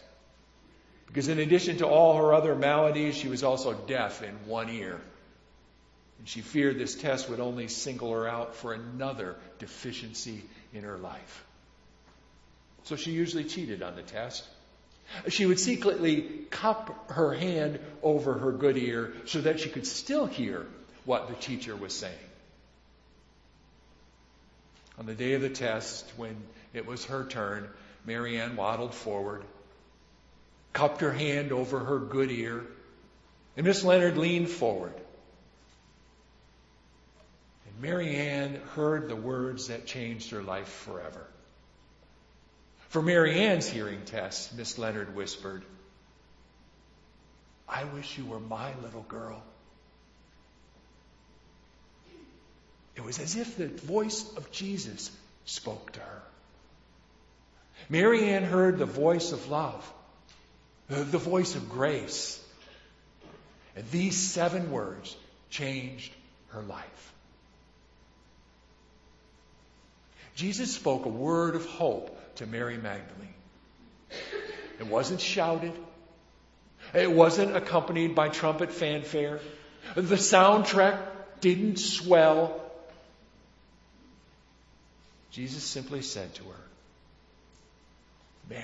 because, 1.07 1.29
in 1.29 1.39
addition 1.39 1.79
to 1.79 1.87
all 1.87 2.17
her 2.17 2.35
other 2.35 2.55
maladies, 2.55 3.15
she 3.15 3.29
was 3.29 3.45
also 3.45 3.73
deaf 3.73 4.23
in 4.23 4.35
one 4.47 4.69
ear. 4.69 5.01
And 6.19 6.29
she 6.29 6.41
feared 6.41 6.79
this 6.79 6.97
test 6.97 7.29
would 7.31 7.41
only 7.41 7.69
single 7.69 8.13
her 8.13 8.27
out 8.27 8.57
for 8.57 8.73
another 8.73 9.37
deficiency 9.59 10.43
in 10.73 10.83
her 10.83 10.99
life. 10.99 11.45
So 12.85 12.97
she 12.97 13.13
usually 13.13 13.45
cheated 13.45 13.83
on 13.83 13.97
the 13.97 14.03
test. 14.03 14.45
She 15.29 15.47
would 15.47 15.61
secretly 15.61 16.23
cup 16.51 17.11
her 17.13 17.33
hand 17.33 17.79
over 18.03 18.35
her 18.35 18.53
good 18.53 18.77
ear 18.77 19.13
so 19.27 19.41
that 19.41 19.61
she 19.61 19.69
could 19.69 19.87
still 19.87 20.27
hear 20.27 20.67
what 21.05 21.29
the 21.29 21.35
teacher 21.35 21.77
was 21.77 21.95
saying. 21.95 22.15
On 24.99 25.07
the 25.07 25.15
day 25.15 25.35
of 25.35 25.43
the 25.43 25.49
test, 25.49 26.09
when 26.17 26.37
it 26.73 26.87
was 26.87 27.05
her 27.07 27.25
turn, 27.25 27.69
Mary 28.05 28.39
Ann 28.39 28.57
waddled 28.57 28.95
forward, 28.95 29.45
cupped 30.73 31.01
her 31.01 31.13
hand 31.13 31.53
over 31.53 31.81
her 31.81 31.99
good 31.99 32.31
ear, 32.31 32.65
and 33.57 33.67
Miss 33.67 33.83
Leonard 33.83 34.17
leaned 34.17 34.51
forward. 34.51 34.95
And 37.67 37.83
Mary 37.83 38.15
Ann 38.15 38.61
heard 38.75 39.09
the 39.09 39.17
words 39.17 39.69
that 39.69 39.87
changed 39.87 40.31
her 40.31 40.43
life 40.43 40.69
forever. 40.69 41.27
For 42.91 43.03
Mary 43.03 43.41
Ann's 43.41 43.69
hearing 43.69 44.05
test, 44.05 44.57
Miss 44.57 44.79
Leonard 44.79 45.17
whispered, 45.17 45.65
I 47.69 47.83
wish 47.85 48.17
you 48.17 48.27
were 48.27 48.39
my 48.39 48.73
little 48.83 49.03
girl. 49.03 49.43
It 52.97 53.05
was 53.05 53.19
as 53.19 53.37
if 53.37 53.57
the 53.57 53.69
voice 53.69 54.25
of 54.37 54.51
Jesus 54.53 55.11
spoke 55.45 55.93
to 55.93 56.01
her. 56.01 56.23
Mary 57.89 58.31
Ann 58.31 58.45
heard 58.45 58.79
the 58.79 58.87
voice 58.87 59.33
of 59.33 59.51
love, 59.51 59.93
the 60.89 61.19
voice 61.19 61.55
of 61.55 61.71
grace. 61.71 62.41
And 63.77 63.85
these 63.91 64.17
seven 64.17 64.71
words 64.71 65.17
changed 65.51 66.13
her 66.49 66.63
life. 66.63 67.13
Jesus 70.37 70.75
spoke 70.75 71.05
a 71.05 71.09
word 71.09 71.55
of 71.55 71.67
hope 71.67 72.37
to 72.37 72.47
Mary 72.47 72.77
Magdalene. 72.77 73.35
It 74.79 74.87
wasn't 74.87 75.21
shouted. 75.21 75.73
It 76.93 77.11
wasn't 77.11 77.57
accompanied 77.57 78.15
by 78.15 78.29
trumpet 78.29 78.73
fanfare. 78.73 79.41
The 79.95 80.17
soundtrack 80.17 80.99
didn't 81.41 81.79
swell. 81.79 82.61
Jesus 85.35 85.65
simply 85.65 86.01
said 86.01 86.33
to 86.37 86.45
her, 86.45 86.65
Mary. 88.49 88.63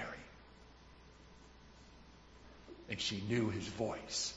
And 2.89 3.01
she 3.01 3.21
knew 3.29 3.51
his 3.51 3.67
voice. 3.67 4.33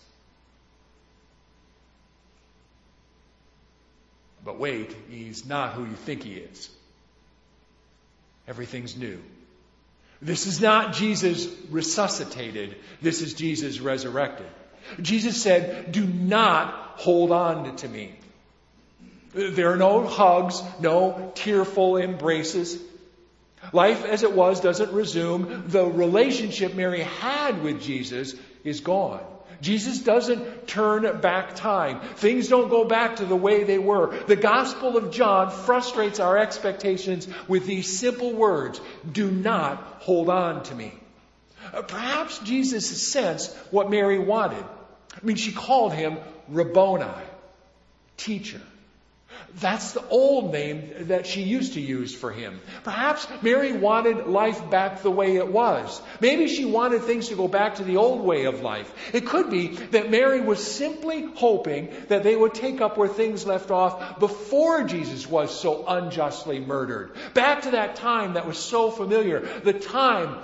But 4.43 4.57
wait, 4.57 4.95
he's 5.11 5.45
not 5.45 5.73
who 5.73 5.85
you 5.85 5.93
think 5.93 6.23
he 6.23 6.33
is. 6.33 6.71
Everything's 8.47 8.97
new. 8.97 9.21
This 10.19 10.47
is 10.47 10.59
not 10.59 10.93
Jesus 10.93 11.47
resuscitated. 11.69 12.77
This 12.99 13.21
is 13.21 13.35
Jesus 13.35 13.79
resurrected. 13.79 14.47
Jesus 14.99 15.39
said, 15.39 15.91
do 15.91 16.03
not 16.03 16.95
hold 16.95 17.31
on 17.31 17.75
to 17.75 17.87
me. 17.87 18.15
There 19.33 19.71
are 19.71 19.77
no 19.77 20.05
hugs, 20.05 20.61
no 20.79 21.31
tearful 21.35 21.97
embraces. 21.97 22.79
Life 23.71 24.05
as 24.05 24.23
it 24.23 24.33
was 24.33 24.59
doesn't 24.59 24.91
resume. 24.91 25.67
The 25.67 25.85
relationship 25.85 26.75
Mary 26.75 27.01
had 27.01 27.63
with 27.63 27.81
Jesus 27.81 28.35
is 28.63 28.81
gone. 28.81 29.21
Jesus 29.61 29.99
doesn't 29.99 30.67
turn 30.67 31.21
back 31.21 31.55
time. 31.55 32.01
Things 32.15 32.49
don't 32.49 32.69
go 32.69 32.83
back 32.83 33.17
to 33.17 33.25
the 33.25 33.35
way 33.35 33.63
they 33.63 33.79
were. 33.79 34.13
The 34.27 34.35
Gospel 34.35 34.97
of 34.97 35.11
John 35.11 35.51
frustrates 35.51 36.19
our 36.19 36.37
expectations 36.37 37.27
with 37.47 37.65
these 37.65 37.97
simple 37.97 38.33
words 38.33 38.81
Do 39.09 39.31
not 39.31 39.77
hold 39.99 40.29
on 40.29 40.63
to 40.63 40.75
me. 40.75 40.93
Uh, 41.73 41.81
perhaps 41.81 42.39
Jesus 42.39 43.07
sensed 43.07 43.55
what 43.71 43.89
Mary 43.89 44.19
wanted. 44.19 44.65
I 45.15 45.25
mean, 45.25 45.37
she 45.37 45.53
called 45.53 45.93
him 45.93 46.17
Rabboni, 46.49 47.05
teacher. 48.17 48.61
That's 49.59 49.91
the 49.91 50.03
old 50.07 50.51
name 50.51 50.89
that 51.01 51.27
she 51.27 51.43
used 51.43 51.73
to 51.73 51.81
use 51.81 52.13
for 52.13 52.31
him. 52.31 52.59
Perhaps 52.83 53.27
Mary 53.43 53.71
wanted 53.71 54.25
life 54.25 54.69
back 54.71 55.03
the 55.03 55.11
way 55.11 55.35
it 55.35 55.47
was. 55.47 56.01
Maybe 56.19 56.47
she 56.47 56.65
wanted 56.65 57.03
things 57.03 57.29
to 57.29 57.35
go 57.35 57.47
back 57.47 57.75
to 57.75 57.83
the 57.83 57.97
old 57.97 58.21
way 58.21 58.45
of 58.45 58.61
life. 58.61 58.91
It 59.13 59.27
could 59.27 59.51
be 59.51 59.67
that 59.67 60.09
Mary 60.09 60.41
was 60.41 60.65
simply 60.65 61.27
hoping 61.35 61.93
that 62.07 62.23
they 62.23 62.35
would 62.35 62.55
take 62.55 62.81
up 62.81 62.97
where 62.97 63.07
things 63.07 63.45
left 63.45 63.69
off 63.69 64.19
before 64.19 64.85
Jesus 64.85 65.27
was 65.27 65.57
so 65.57 65.85
unjustly 65.87 66.59
murdered. 66.59 67.15
Back 67.35 67.63
to 67.63 67.71
that 67.71 67.95
time 67.97 68.33
that 68.33 68.47
was 68.47 68.57
so 68.57 68.89
familiar. 68.89 69.41
The 69.63 69.73
time 69.73 70.35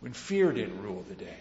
when 0.00 0.12
fear 0.12 0.52
didn't 0.52 0.80
rule 0.82 1.04
the 1.08 1.14
day. 1.14 1.36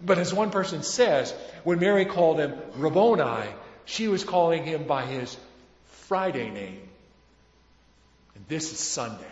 But 0.00 0.18
as 0.18 0.32
one 0.32 0.50
person 0.50 0.82
says, 0.82 1.34
when 1.64 1.80
Mary 1.80 2.04
called 2.04 2.38
him 2.38 2.54
Rabboni, 2.76 3.48
she 3.88 4.06
was 4.06 4.22
calling 4.22 4.64
him 4.64 4.84
by 4.84 5.06
his 5.06 5.34
Friday 6.08 6.50
name. 6.50 6.80
And 8.34 8.44
this 8.46 8.70
is 8.70 8.78
Sunday. 8.78 9.24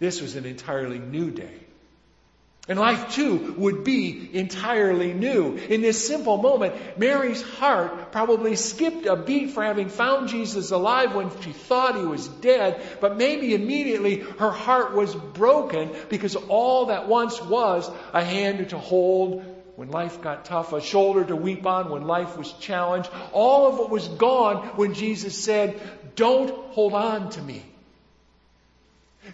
This 0.00 0.20
was 0.20 0.34
an 0.34 0.44
entirely 0.44 0.98
new 0.98 1.30
day. 1.30 1.54
And 2.68 2.80
life 2.80 3.14
too 3.14 3.54
would 3.58 3.84
be 3.84 4.28
entirely 4.32 5.14
new. 5.14 5.54
In 5.54 5.82
this 5.82 6.04
simple 6.04 6.36
moment, 6.38 6.98
Mary's 6.98 7.42
heart 7.42 8.10
probably 8.10 8.56
skipped 8.56 9.06
a 9.06 9.14
beat 9.14 9.52
for 9.52 9.62
having 9.62 9.88
found 9.88 10.28
Jesus 10.28 10.72
alive 10.72 11.14
when 11.14 11.30
she 11.42 11.52
thought 11.52 11.94
he 11.94 12.04
was 12.04 12.26
dead, 12.26 12.84
but 13.00 13.16
maybe 13.16 13.54
immediately 13.54 14.18
her 14.18 14.50
heart 14.50 14.96
was 14.96 15.14
broken 15.14 15.92
because 16.08 16.34
all 16.34 16.86
that 16.86 17.06
once 17.06 17.40
was 17.40 17.88
a 18.12 18.24
hand 18.24 18.68
to 18.70 18.78
hold 18.78 19.55
when 19.76 19.90
life 19.90 20.22
got 20.22 20.46
tough, 20.46 20.72
a 20.72 20.80
shoulder 20.80 21.24
to 21.24 21.36
weep 21.36 21.66
on 21.66 21.90
when 21.90 22.06
life 22.06 22.36
was 22.36 22.52
challenged, 22.54 23.10
all 23.32 23.72
of 23.72 23.80
it 23.80 23.90
was 23.90 24.08
gone 24.08 24.68
when 24.76 24.94
Jesus 24.94 25.42
said, 25.42 25.78
Don't 26.16 26.50
hold 26.72 26.94
on 26.94 27.30
to 27.30 27.42
me. 27.42 27.62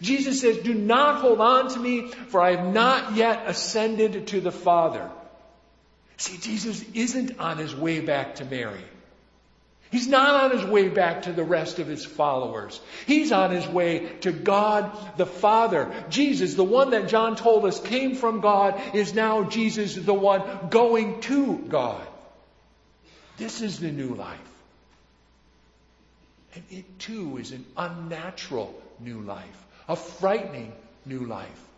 Jesus 0.01 0.41
says, 0.41 0.59
Do 0.59 0.75
not 0.75 1.21
hold 1.21 1.41
on 1.41 1.71
to 1.71 1.79
me, 1.79 2.09
for 2.09 2.41
I 2.41 2.57
have 2.57 2.75
not 2.75 3.15
yet 3.15 3.45
ascended 3.47 4.27
to 4.29 4.41
the 4.41 4.51
Father. 4.51 5.09
See, 6.17 6.39
Jesus 6.39 6.85
isn't 6.95 7.39
on 7.39 7.59
his 7.59 7.75
way 7.75 8.01
back 8.01 8.37
to 8.37 8.45
Mary. 8.45 8.85
He's 9.93 10.09
not 10.09 10.45
on 10.45 10.59
his 10.59 10.69
way 10.69 10.89
back 10.89 11.23
to 11.23 11.33
the 11.33 11.45
rest 11.45 11.79
of 11.79 11.87
his 11.87 12.05
followers. 12.05 12.81
He's 13.07 13.31
on 13.31 13.53
his 13.53 13.67
way 13.69 14.09
to 14.23 14.33
God 14.33 14.91
the 15.17 15.27
Father. 15.27 15.93
Jesus, 16.09 16.55
the 16.55 16.65
one 16.65 16.91
that 16.91 17.09
John 17.09 17.37
told 17.37 17.65
us 17.65 17.81
came 17.81 18.17
from 18.17 18.41
God, 18.41 18.81
is 18.95 19.15
now 19.15 19.45
Jesus, 19.45 19.95
the 19.95 20.15
one 20.15 20.43
going 20.71 21.21
to 21.23 21.59
God. 21.69 22.05
This 23.37 23.61
is 23.61 23.79
the 23.79 23.93
new 23.93 24.15
life. 24.15 24.41
And 26.55 26.65
it 26.71 26.99
too 26.99 27.39
is 27.39 27.53
an 27.53 27.65
unnatural 27.77 28.75
new 28.99 29.21
life 29.21 29.63
a 29.89 29.97
frightening 29.97 30.73
new 31.05 31.27
life. 31.27 31.69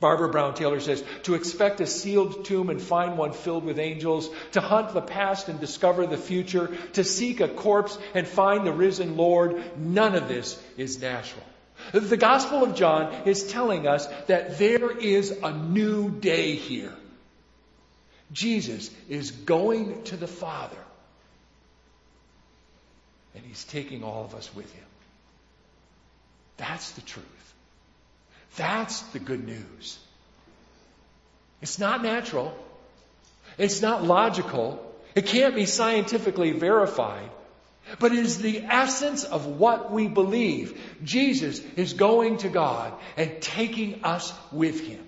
Barbara 0.00 0.28
Brown 0.28 0.54
Taylor 0.54 0.78
says, 0.78 1.02
to 1.24 1.34
expect 1.34 1.80
a 1.80 1.86
sealed 1.86 2.44
tomb 2.44 2.70
and 2.70 2.80
find 2.80 3.18
one 3.18 3.32
filled 3.32 3.64
with 3.64 3.80
angels, 3.80 4.30
to 4.52 4.60
hunt 4.60 4.94
the 4.94 5.00
past 5.02 5.48
and 5.48 5.58
discover 5.58 6.06
the 6.06 6.16
future, 6.16 6.68
to 6.92 7.02
seek 7.02 7.40
a 7.40 7.48
corpse 7.48 7.98
and 8.14 8.26
find 8.26 8.64
the 8.64 8.72
risen 8.72 9.16
Lord, 9.16 9.60
none 9.76 10.14
of 10.14 10.28
this 10.28 10.62
is 10.76 11.00
natural. 11.00 11.44
The 11.92 12.16
Gospel 12.16 12.64
of 12.64 12.76
John 12.76 13.12
is 13.26 13.50
telling 13.50 13.88
us 13.88 14.06
that 14.26 14.58
there 14.58 14.90
is 14.96 15.30
a 15.42 15.52
new 15.52 16.10
day 16.10 16.54
here. 16.54 16.94
Jesus 18.30 18.90
is 19.08 19.30
going 19.30 20.04
to 20.04 20.16
the 20.16 20.26
Father, 20.26 20.76
and 23.34 23.44
he's 23.44 23.64
taking 23.64 24.04
all 24.04 24.24
of 24.24 24.34
us 24.34 24.54
with 24.54 24.72
him. 24.72 24.84
That's 26.56 26.90
the 26.92 27.00
truth. 27.00 27.37
That's 28.56 29.00
the 29.12 29.18
good 29.18 29.44
news. 29.44 29.98
It's 31.60 31.78
not 31.78 32.02
natural. 32.02 32.56
It's 33.56 33.82
not 33.82 34.04
logical. 34.04 34.84
It 35.14 35.26
can't 35.26 35.54
be 35.54 35.66
scientifically 35.66 36.52
verified. 36.52 37.30
But 37.98 38.12
it 38.12 38.18
is 38.18 38.38
the 38.38 38.64
essence 38.64 39.24
of 39.24 39.46
what 39.46 39.90
we 39.90 40.08
believe. 40.08 40.78
Jesus 41.02 41.60
is 41.76 41.94
going 41.94 42.38
to 42.38 42.48
God 42.48 42.92
and 43.16 43.40
taking 43.40 44.04
us 44.04 44.32
with 44.52 44.80
him. 44.80 45.00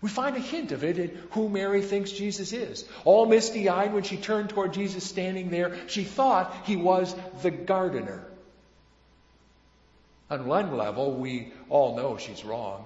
We 0.00 0.08
find 0.08 0.36
a 0.36 0.40
hint 0.40 0.72
of 0.72 0.84
it 0.84 0.98
in 0.98 1.18
who 1.32 1.48
Mary 1.48 1.82
thinks 1.82 2.12
Jesus 2.12 2.52
is. 2.52 2.84
All 3.04 3.26
misty 3.26 3.68
eyed 3.68 3.92
when 3.92 4.04
she 4.04 4.16
turned 4.16 4.50
toward 4.50 4.72
Jesus 4.72 5.04
standing 5.04 5.50
there, 5.50 5.76
she 5.88 6.04
thought 6.04 6.54
he 6.64 6.76
was 6.76 7.14
the 7.42 7.50
gardener. 7.50 8.24
On 10.30 10.46
one 10.46 10.76
level, 10.76 11.14
we 11.14 11.52
all 11.70 11.96
know 11.96 12.18
she's 12.18 12.44
wrong. 12.44 12.84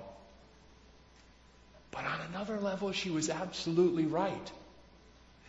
But 1.91 2.05
on 2.05 2.21
another 2.29 2.59
level, 2.59 2.93
she 2.93 3.11
was 3.11 3.29
absolutely 3.29 4.07
right. 4.07 4.53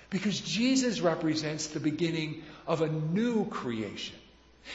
Because 0.10 0.39
Jesus 0.39 0.99
represents 0.99 1.67
the 1.67 1.79
beginning 1.79 2.43
of 2.67 2.82
a 2.82 2.89
new 2.89 3.45
creation. 3.45 4.15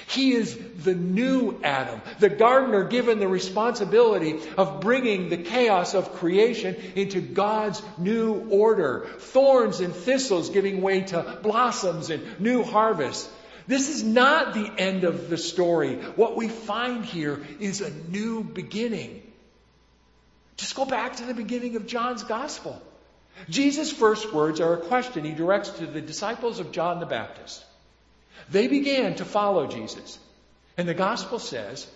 He 0.08 0.32
is 0.32 0.58
the 0.84 0.94
new 0.94 1.58
Adam, 1.64 2.02
the 2.18 2.28
gardener 2.28 2.84
given 2.84 3.20
the 3.20 3.28
responsibility 3.28 4.38
of 4.58 4.80
bringing 4.80 5.30
the 5.30 5.38
chaos 5.38 5.94
of 5.94 6.14
creation 6.14 6.76
into 6.94 7.20
God's 7.20 7.82
new 7.96 8.48
order. 8.50 9.06
Thorns 9.18 9.80
and 9.80 9.94
thistles 9.94 10.50
giving 10.50 10.82
way 10.82 11.02
to 11.02 11.38
blossoms 11.42 12.10
and 12.10 12.38
new 12.38 12.62
harvests. 12.64 13.30
This 13.68 13.90
is 13.90 14.02
not 14.02 14.54
the 14.54 14.72
end 14.78 15.04
of 15.04 15.28
the 15.28 15.36
story. 15.36 15.96
What 16.16 16.36
we 16.36 16.48
find 16.48 17.04
here 17.04 17.46
is 17.60 17.82
a 17.82 17.90
new 17.90 18.42
beginning. 18.42 19.22
Just 20.56 20.74
go 20.74 20.86
back 20.86 21.16
to 21.16 21.26
the 21.26 21.34
beginning 21.34 21.76
of 21.76 21.86
John's 21.86 22.24
gospel. 22.24 22.80
Jesus' 23.50 23.92
first 23.92 24.32
words 24.32 24.60
are 24.60 24.72
a 24.72 24.80
question 24.80 25.24
he 25.24 25.32
directs 25.32 25.68
to 25.68 25.86
the 25.86 26.00
disciples 26.00 26.60
of 26.60 26.72
John 26.72 26.98
the 26.98 27.06
Baptist. 27.06 27.62
They 28.50 28.68
began 28.68 29.16
to 29.16 29.26
follow 29.26 29.66
Jesus. 29.66 30.18
And 30.78 30.88
the 30.88 30.94
gospel 30.94 31.38
says, 31.38 31.86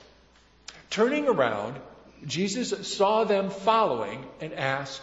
turning 0.90 1.26
around, 1.26 1.76
Jesus 2.26 2.86
saw 2.86 3.24
them 3.24 3.48
following 3.48 4.26
and 4.42 4.52
asked, 4.52 5.02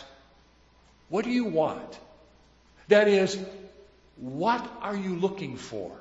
What 1.10 1.26
do 1.26 1.32
you 1.32 1.46
want? 1.46 2.00
That 2.90 3.08
is, 3.08 3.44
what 4.18 4.70
are 4.82 4.96
you 4.96 5.16
looking 5.16 5.58
for? 5.58 5.99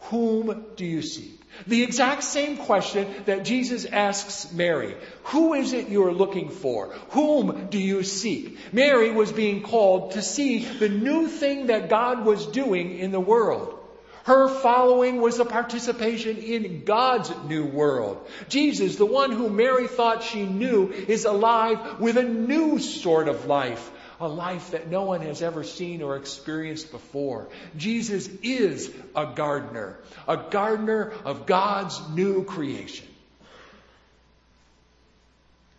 Whom 0.00 0.64
do 0.76 0.84
you 0.84 1.02
seek? 1.02 1.38
The 1.66 1.82
exact 1.82 2.22
same 2.22 2.56
question 2.56 3.12
that 3.26 3.44
Jesus 3.44 3.84
asks 3.84 4.52
Mary. 4.52 4.96
Who 5.24 5.54
is 5.54 5.72
it 5.72 5.88
you're 5.88 6.12
looking 6.12 6.50
for? 6.50 6.92
Whom 7.10 7.66
do 7.68 7.78
you 7.78 8.04
seek? 8.04 8.72
Mary 8.72 9.10
was 9.10 9.32
being 9.32 9.62
called 9.62 10.12
to 10.12 10.22
see 10.22 10.64
the 10.64 10.88
new 10.88 11.26
thing 11.26 11.66
that 11.66 11.88
God 11.88 12.24
was 12.24 12.46
doing 12.46 12.98
in 12.98 13.10
the 13.10 13.20
world. 13.20 13.74
Her 14.22 14.48
following 14.48 15.20
was 15.20 15.38
a 15.38 15.44
participation 15.44 16.36
in 16.36 16.84
God's 16.84 17.32
new 17.46 17.64
world. 17.64 18.28
Jesus, 18.48 18.96
the 18.96 19.06
one 19.06 19.32
who 19.32 19.48
Mary 19.48 19.88
thought 19.88 20.22
she 20.22 20.44
knew, 20.44 20.92
is 20.92 21.24
alive 21.24 21.98
with 21.98 22.18
a 22.18 22.22
new 22.22 22.78
sort 22.78 23.28
of 23.28 23.46
life 23.46 23.90
a 24.20 24.28
life 24.28 24.72
that 24.72 24.88
no 24.88 25.04
one 25.04 25.20
has 25.22 25.42
ever 25.42 25.64
seen 25.64 26.02
or 26.02 26.16
experienced 26.16 26.90
before. 26.90 27.48
Jesus 27.76 28.28
is 28.42 28.92
a 29.14 29.26
gardener, 29.26 29.96
a 30.26 30.36
gardener 30.36 31.12
of 31.24 31.46
God's 31.46 32.00
new 32.10 32.44
creation. 32.44 33.06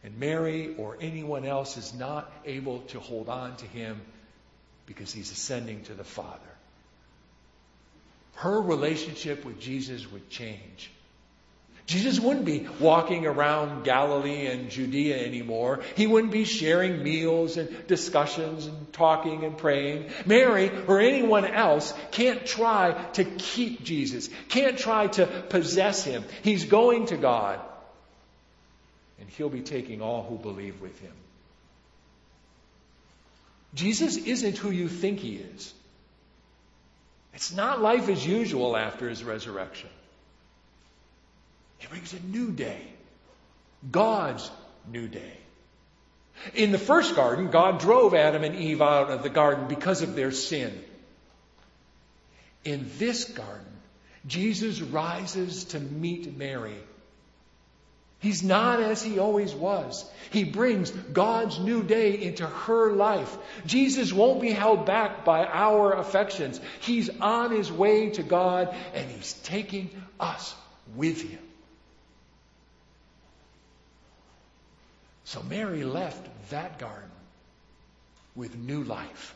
And 0.03 0.17
Mary 0.17 0.75
or 0.77 0.97
anyone 1.01 1.45
else 1.45 1.75
is 1.75 1.93
not 1.93 2.31
able 2.45 2.79
to 2.89 2.99
hold 2.99 3.27
on 3.27 3.57
to 3.57 3.65
him 3.65 3.99
because 4.85 5.11
he's 5.11 5.31
ascending 5.31 5.83
to 5.83 5.93
the 5.93 6.05
Father. 6.05 6.39
Her 8.35 8.61
relationship 8.61 9.43
with 9.43 9.59
Jesus 9.59 10.09
would 10.11 10.29
change. 10.29 10.89
Jesus 11.89 12.19
wouldn't 12.19 12.45
be 12.45 12.67
walking 12.79 13.25
around 13.25 13.83
Galilee 13.83 14.45
and 14.45 14.69
Judea 14.69 15.25
anymore. 15.25 15.79
He 15.95 16.05
wouldn't 16.05 16.31
be 16.31 16.45
sharing 16.45 17.01
meals 17.01 17.57
and 17.57 17.87
discussions 17.87 18.67
and 18.67 18.93
talking 18.93 19.43
and 19.43 19.57
praying. 19.57 20.11
Mary 20.27 20.69
or 20.87 20.99
anyone 20.99 21.45
else 21.45 21.91
can't 22.11 22.45
try 22.45 22.91
to 23.13 23.23
keep 23.23 23.83
Jesus, 23.83 24.29
can't 24.49 24.77
try 24.77 25.07
to 25.07 25.25
possess 25.25 26.03
him. 26.03 26.23
He's 26.43 26.65
going 26.65 27.07
to 27.07 27.17
God. 27.17 27.59
And 29.19 29.27
he'll 29.27 29.49
be 29.49 29.61
taking 29.61 30.03
all 30.03 30.21
who 30.21 30.37
believe 30.37 30.79
with 30.81 30.99
him. 30.99 31.15
Jesus 33.73 34.15
isn't 34.15 34.59
who 34.59 34.69
you 34.69 34.87
think 34.87 35.17
he 35.17 35.37
is. 35.37 35.73
It's 37.33 37.51
not 37.51 37.81
life 37.81 38.09
as 38.09 38.23
usual 38.23 38.77
after 38.77 39.09
his 39.09 39.23
resurrection. 39.23 39.89
He 41.79 41.87
brings 41.87 42.13
a 42.13 42.19
new 42.19 42.51
day. 42.51 42.81
God's 43.89 44.49
new 44.91 45.07
day. 45.07 45.33
In 46.53 46.71
the 46.71 46.77
first 46.77 47.15
garden, 47.15 47.49
God 47.49 47.79
drove 47.79 48.13
Adam 48.13 48.43
and 48.43 48.55
Eve 48.55 48.81
out 48.81 49.09
of 49.09 49.23
the 49.23 49.29
garden 49.29 49.67
because 49.67 50.01
of 50.01 50.15
their 50.15 50.31
sin. 50.31 50.83
In 52.63 52.89
this 52.97 53.25
garden, 53.25 53.65
Jesus 54.27 54.81
rises 54.81 55.65
to 55.65 55.79
meet 55.79 56.37
Mary. 56.37 56.77
He's 58.19 58.43
not 58.43 58.81
as 58.81 59.01
he 59.01 59.17
always 59.17 59.53
was. 59.53 60.09
He 60.29 60.43
brings 60.43 60.91
God's 60.91 61.57
new 61.57 61.83
day 61.83 62.21
into 62.21 62.45
her 62.45 62.91
life. 62.91 63.37
Jesus 63.65 64.11
won't 64.11 64.41
be 64.41 64.51
held 64.51 64.85
back 64.85 65.23
by 65.23 65.45
our 65.45 65.93
affections. 65.93 66.59
He's 66.81 67.09
on 67.21 67.51
his 67.51 67.71
way 67.71 68.09
to 68.11 68.23
God 68.23 68.75
and 68.93 69.09
he's 69.09 69.33
taking 69.33 69.89
us 70.19 70.53
with 70.95 71.21
him. 71.21 71.39
So 75.29 75.43
Mary 75.43 75.83
left 75.83 76.27
that 76.49 76.79
garden 76.79 77.11
with 78.35 78.57
new 78.57 78.83
life. 78.83 79.35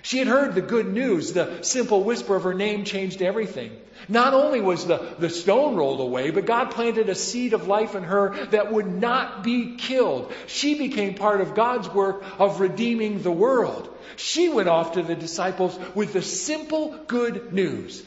She 0.00 0.16
had 0.16 0.26
heard 0.26 0.54
the 0.54 0.62
good 0.62 0.86
news. 0.86 1.34
The 1.34 1.62
simple 1.64 2.02
whisper 2.02 2.34
of 2.34 2.44
her 2.44 2.54
name 2.54 2.84
changed 2.84 3.20
everything. 3.20 3.76
Not 4.08 4.32
only 4.32 4.62
was 4.62 4.86
the, 4.86 5.16
the 5.18 5.28
stone 5.28 5.76
rolled 5.76 6.00
away, 6.00 6.30
but 6.30 6.46
God 6.46 6.70
planted 6.70 7.10
a 7.10 7.14
seed 7.14 7.52
of 7.52 7.68
life 7.68 7.94
in 7.94 8.04
her 8.04 8.46
that 8.46 8.72
would 8.72 8.86
not 8.86 9.44
be 9.44 9.76
killed. 9.76 10.32
She 10.46 10.78
became 10.78 11.12
part 11.12 11.42
of 11.42 11.54
God's 11.54 11.90
work 11.90 12.24
of 12.38 12.60
redeeming 12.60 13.22
the 13.22 13.30
world. 13.30 13.94
She 14.16 14.48
went 14.48 14.70
off 14.70 14.92
to 14.92 15.02
the 15.02 15.14
disciples 15.14 15.78
with 15.94 16.14
the 16.14 16.22
simple 16.22 16.96
good 17.06 17.52
news. 17.52 18.02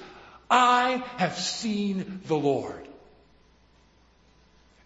I 0.49 1.03
have 1.17 1.37
seen 1.37 2.21
the 2.25 2.35
Lord. 2.35 2.88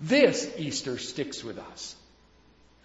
This 0.05 0.53
Easter 0.57 0.97
sticks 0.97 1.45
with 1.45 1.57
us. 1.57 1.95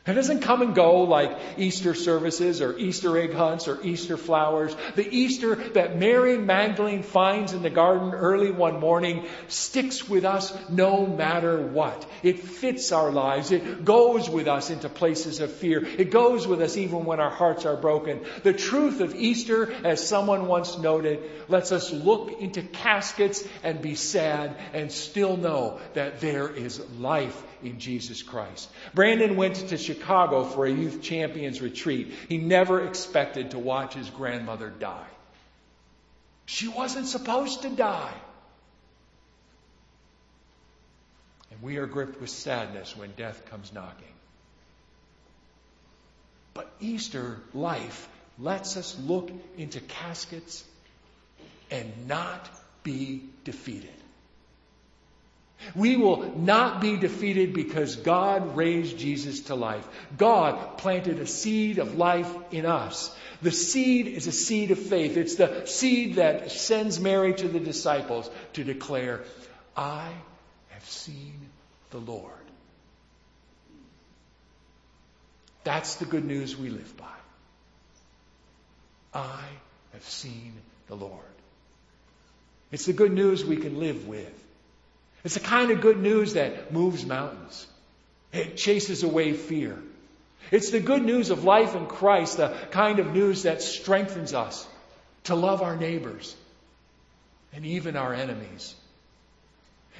It 0.09 0.14
doesn't 0.14 0.40
come 0.40 0.62
and 0.62 0.75
go 0.75 1.03
like 1.03 1.37
Easter 1.59 1.92
services 1.92 2.62
or 2.62 2.79
Easter 2.79 3.18
egg 3.18 3.35
hunts 3.35 3.68
or 3.68 3.83
Easter 3.83 4.16
flowers. 4.16 4.75
The 4.94 5.07
Easter 5.07 5.55
that 5.55 5.99
Mary 5.99 6.38
Magdalene 6.38 7.03
finds 7.03 7.53
in 7.53 7.61
the 7.61 7.68
garden 7.68 8.14
early 8.14 8.51
one 8.51 8.81
morning 8.81 9.27
sticks 9.49 10.09
with 10.09 10.25
us 10.25 10.57
no 10.71 11.07
matter 11.07 11.61
what. 11.61 12.07
It 12.23 12.40
fits 12.40 12.90
our 12.90 13.12
lives. 13.12 13.53
It 13.53 13.85
goes 13.85 14.31
with 14.31 14.49
us 14.49 14.71
into 14.71 14.88
places 14.88 15.40
of 15.40 15.53
fear. 15.53 15.85
It 15.85 16.11
goes 16.11 16.47
with 16.47 16.62
us 16.62 16.79
even 16.79 17.05
when 17.05 17.21
our 17.21 17.31
hearts 17.31 17.66
are 17.66 17.77
broken. 17.77 18.25
The 18.44 18.55
truth 18.55 19.03
of 19.03 19.14
Easter, 19.14 19.71
as 19.85 20.09
someone 20.09 20.47
once 20.47 20.79
noted, 20.79 21.21
lets 21.49 21.71
us 21.71 21.92
look 21.92 22.40
into 22.40 22.62
caskets 22.62 23.47
and 23.62 23.83
be 23.83 23.94
sad 23.94 24.57
and 24.73 24.90
still 24.90 25.37
know 25.37 25.81
that 25.92 26.21
there 26.21 26.49
is 26.49 26.81
life 26.99 27.44
in 27.62 27.79
Jesus 27.79 28.23
Christ. 28.23 28.68
Brandon 28.94 29.37
went 29.37 29.57
to 29.68 29.79
Chicago 29.79 30.44
for 30.44 30.66
a 30.66 30.71
youth 30.71 31.03
champions 31.03 31.61
retreat. 31.61 32.12
He 32.29 32.38
never 32.38 32.87
expected 32.87 33.53
to 33.53 33.59
watch 33.59 33.94
his 33.94 34.11
grandmother 34.11 34.71
die. 34.71 35.07
She 36.47 36.68
wasn't 36.68 37.07
supposed 37.07 37.62
to 37.62 37.68
die. 37.68 38.14
And 41.51 41.62
we 41.62 41.77
are 41.77 41.87
gripped 41.87 42.21
with 42.21 42.31
sadness 42.31 42.97
when 42.97 43.12
death 43.16 43.44
comes 43.51 43.73
knocking. 43.73 44.07
But 46.55 46.73
Easter 46.81 47.38
life 47.55 48.09
lets 48.38 48.77
us 48.77 48.99
look 48.99 49.31
into 49.57 49.81
caskets 49.81 50.64
and 51.71 52.09
not 52.09 52.49
be 52.83 53.23
defeated. 53.44 53.90
We 55.75 55.97
will 55.97 56.37
not 56.37 56.81
be 56.81 56.97
defeated 56.97 57.53
because 57.53 57.97
God 57.97 58.57
raised 58.57 58.99
Jesus 58.99 59.40
to 59.42 59.55
life. 59.55 59.87
God 60.16 60.79
planted 60.79 61.18
a 61.18 61.27
seed 61.27 61.79
of 61.79 61.97
life 61.97 62.33
in 62.51 62.64
us. 62.64 63.14
The 63.42 63.51
seed 63.51 64.07
is 64.07 64.27
a 64.27 64.33
seed 64.33 64.71
of 64.71 64.79
faith. 64.79 65.16
It's 65.16 65.37
the 65.37 65.66
seed 65.66 66.16
that 66.16 66.51
sends 66.51 66.99
Mary 67.01 67.35
to 67.35 67.49
the 67.49 67.61
disciples 67.61 68.31
to 68.55 68.64
declare, 68.64 69.25
I 69.77 70.11
have 70.71 70.85
seen 70.85 71.35
the 71.90 71.99
Lord. 71.99 72.33
That's 75.64 75.97
the 75.97 76.07
good 76.07 76.25
news 76.25 76.57
we 76.57 76.71
live 76.71 76.97
by. 76.97 77.05
I 79.12 79.44
have 79.92 80.05
seen 80.05 80.55
the 80.87 80.94
Lord. 80.94 81.12
It's 82.71 82.87
the 82.87 82.92
good 82.92 83.12
news 83.12 83.44
we 83.44 83.57
can 83.57 83.79
live 83.79 84.07
with. 84.07 84.44
It's 85.24 85.35
the 85.35 85.40
kind 85.40 85.70
of 85.70 85.81
good 85.81 85.98
news 85.98 86.35
that 86.35 86.72
moves 86.72 87.04
mountains. 87.04 87.66
It 88.33 88.57
chases 88.57 89.02
away 89.02 89.33
fear. 89.33 89.78
It's 90.50 90.70
the 90.70 90.81
good 90.81 91.02
news 91.02 91.31
of 91.31 91.44
life 91.44 91.74
in 91.74 91.87
Christ, 91.87 92.37
the 92.37 92.57
kind 92.70 92.98
of 92.98 93.12
news 93.12 93.42
that 93.42 93.62
strengthens 93.62 94.33
us 94.33 94.66
to 95.24 95.35
love 95.35 95.62
our 95.62 95.76
neighbors 95.76 96.35
and 97.52 97.66
even 97.66 97.96
our 97.96 98.14
enemies. 98.14 98.74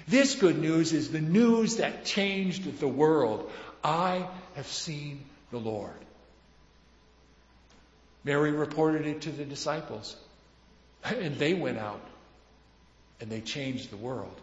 This 0.07 0.37
good 0.37 0.59
news 0.59 0.93
is 0.93 1.11
the 1.11 1.21
news 1.21 1.77
that 1.77 2.05
changed 2.05 2.79
the 2.79 2.89
world. 2.89 3.51
I 3.83 4.27
have 4.55 4.67
seen 4.67 5.25
the 5.51 5.59
Lord. 5.59 5.93
Mary 8.25 8.53
reported 8.53 9.07
it 9.07 9.23
to 9.23 9.31
the 9.31 9.45
disciples, 9.45 10.17
and 11.05 11.37
they 11.37 11.55
went 11.55 11.79
out 11.79 12.01
and 13.21 13.31
they 13.31 13.41
changed 13.41 13.91
the 13.91 13.97
world. 13.97 14.35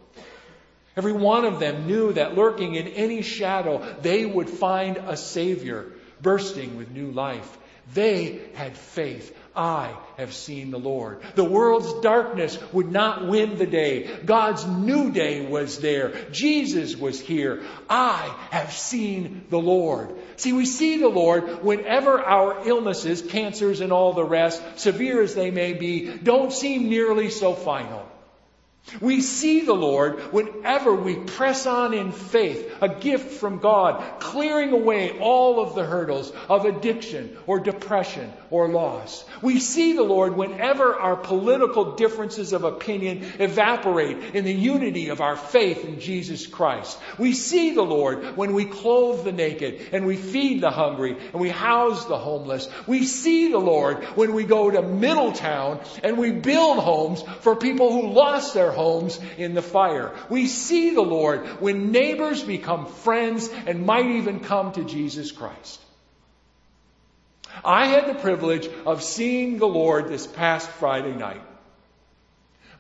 Every 0.97 1.13
one 1.13 1.45
of 1.45 1.59
them 1.59 1.87
knew 1.87 2.13
that 2.13 2.35
lurking 2.35 2.75
in 2.75 2.87
any 2.87 3.21
shadow, 3.21 3.95
they 4.01 4.25
would 4.25 4.49
find 4.49 4.97
a 4.97 5.17
Savior 5.17 5.91
bursting 6.21 6.77
with 6.77 6.91
new 6.91 7.11
life. 7.11 7.57
They 7.93 8.41
had 8.55 8.75
faith. 8.75 9.35
I 9.55 9.95
have 10.17 10.33
seen 10.33 10.71
the 10.71 10.79
Lord. 10.79 11.21
The 11.35 11.43
world's 11.43 12.01
darkness 12.01 12.57
would 12.73 12.91
not 12.91 13.27
win 13.27 13.57
the 13.57 13.67
day. 13.67 14.19
God's 14.25 14.65
new 14.65 15.11
day 15.11 15.45
was 15.45 15.79
there. 15.79 16.29
Jesus 16.31 16.95
was 16.95 17.19
here. 17.19 17.63
I 17.89 18.35
have 18.49 18.73
seen 18.73 19.45
the 19.49 19.59
Lord. 19.59 20.15
See, 20.37 20.51
we 20.51 20.65
see 20.65 20.97
the 20.97 21.09
Lord 21.09 21.63
whenever 21.63 22.19
our 22.19 22.67
illnesses, 22.67 23.21
cancers 23.21 23.81
and 23.81 23.93
all 23.93 24.13
the 24.13 24.25
rest, 24.25 24.61
severe 24.79 25.21
as 25.21 25.35
they 25.35 25.51
may 25.51 25.73
be, 25.73 26.17
don't 26.17 26.51
seem 26.51 26.89
nearly 26.89 27.29
so 27.29 27.53
final. 27.53 28.05
We 29.01 29.21
see 29.21 29.61
the 29.61 29.73
Lord 29.73 30.31
whenever 30.31 30.93
we 30.93 31.15
press 31.15 31.65
on 31.65 31.93
in 31.93 32.11
faith, 32.11 32.71
a 32.81 32.89
gift 32.89 33.39
from 33.39 33.57
God, 33.57 34.19
clearing 34.19 34.73
away 34.73 35.17
all 35.19 35.59
of 35.59 35.73
the 35.73 35.83
hurdles 35.83 36.31
of 36.47 36.65
addiction 36.65 37.35
or 37.47 37.59
depression 37.59 38.31
or 38.51 38.69
loss. 38.69 39.25
We 39.41 39.59
see 39.59 39.93
the 39.93 40.03
Lord 40.03 40.37
whenever 40.37 40.93
our 40.93 41.15
political 41.15 41.95
differences 41.95 42.53
of 42.53 42.63
opinion 42.63 43.25
evaporate 43.39 44.35
in 44.35 44.45
the 44.45 44.53
unity 44.53 45.09
of 45.09 45.19
our 45.19 45.35
faith 45.35 45.83
in 45.83 45.99
Jesus 45.99 46.45
Christ. 46.45 46.97
We 47.17 47.33
see 47.33 47.73
the 47.73 47.81
Lord 47.81 48.37
when 48.37 48.53
we 48.53 48.65
clothe 48.65 49.23
the 49.23 49.31
naked 49.31 49.81
and 49.93 50.05
we 50.05 50.15
feed 50.15 50.61
the 50.61 50.71
hungry 50.71 51.17
and 51.33 51.41
we 51.41 51.49
house 51.49 52.05
the 52.05 52.17
homeless. 52.17 52.69
We 52.85 53.05
see 53.05 53.51
the 53.51 53.57
Lord 53.57 54.03
when 54.15 54.33
we 54.33 54.43
go 54.43 54.69
to 54.69 54.83
Middletown 54.83 55.81
and 56.03 56.19
we 56.19 56.31
build 56.31 56.77
homes 56.77 57.23
for 57.41 57.55
people 57.55 57.91
who 57.91 58.13
lost 58.13 58.53
their 58.53 58.74
homes 58.75 59.19
in 59.37 59.53
the 59.53 59.61
fire. 59.61 60.13
We 60.29 60.47
see 60.47 60.93
the 60.93 61.01
Lord 61.01 61.45
when 61.61 61.91
neighbors 61.91 62.43
become 62.43 62.85
friends 62.85 63.49
and 63.65 63.85
might 63.85 64.07
even 64.07 64.39
come 64.41 64.71
to 64.73 64.83
Jesus 64.83 65.31
Christ. 65.31 65.81
I 67.63 67.87
had 67.87 68.07
the 68.07 68.19
privilege 68.19 68.67
of 68.85 69.01
seeing 69.01 69.57
the 69.57 69.67
Lord 69.67 70.09
this 70.09 70.27
past 70.27 70.69
Friday 70.69 71.13
night. 71.13 71.41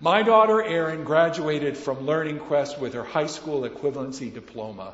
My 0.01 0.23
daughter 0.23 0.61
Erin 0.61 1.05
graduated 1.05 1.77
from 1.77 2.05
Learning 2.05 2.39
Quest 2.39 2.77
with 2.79 2.93
her 2.93 3.03
high 3.03 3.27
school 3.27 3.61
equivalency 3.61 4.33
diploma. 4.33 4.93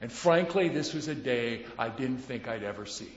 And 0.00 0.12
frankly, 0.12 0.68
this 0.68 0.92
was 0.92 1.08
a 1.08 1.14
day 1.14 1.64
I 1.78 1.88
didn't 1.88 2.18
think 2.18 2.46
I'd 2.46 2.62
ever 2.62 2.84
see. 2.84 3.10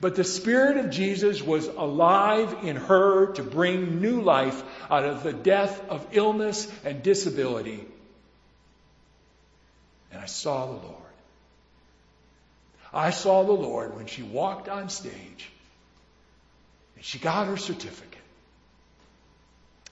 But 0.00 0.14
the 0.14 0.24
Spirit 0.24 0.76
of 0.76 0.90
Jesus 0.90 1.42
was 1.42 1.66
alive 1.66 2.58
in 2.62 2.76
her 2.76 3.32
to 3.32 3.42
bring 3.42 4.00
new 4.00 4.22
life 4.22 4.62
out 4.90 5.04
of 5.04 5.24
the 5.24 5.32
death 5.32 5.80
of 5.88 6.06
illness 6.12 6.70
and 6.84 7.02
disability. 7.02 7.84
And 10.12 10.20
I 10.20 10.26
saw 10.26 10.66
the 10.66 10.86
Lord. 10.86 10.94
I 12.92 13.10
saw 13.10 13.42
the 13.42 13.52
Lord 13.52 13.96
when 13.96 14.06
she 14.06 14.22
walked 14.22 14.68
on 14.68 14.88
stage 14.88 15.50
and 16.94 17.04
she 17.04 17.18
got 17.18 17.48
her 17.48 17.56
certificate. 17.56 18.18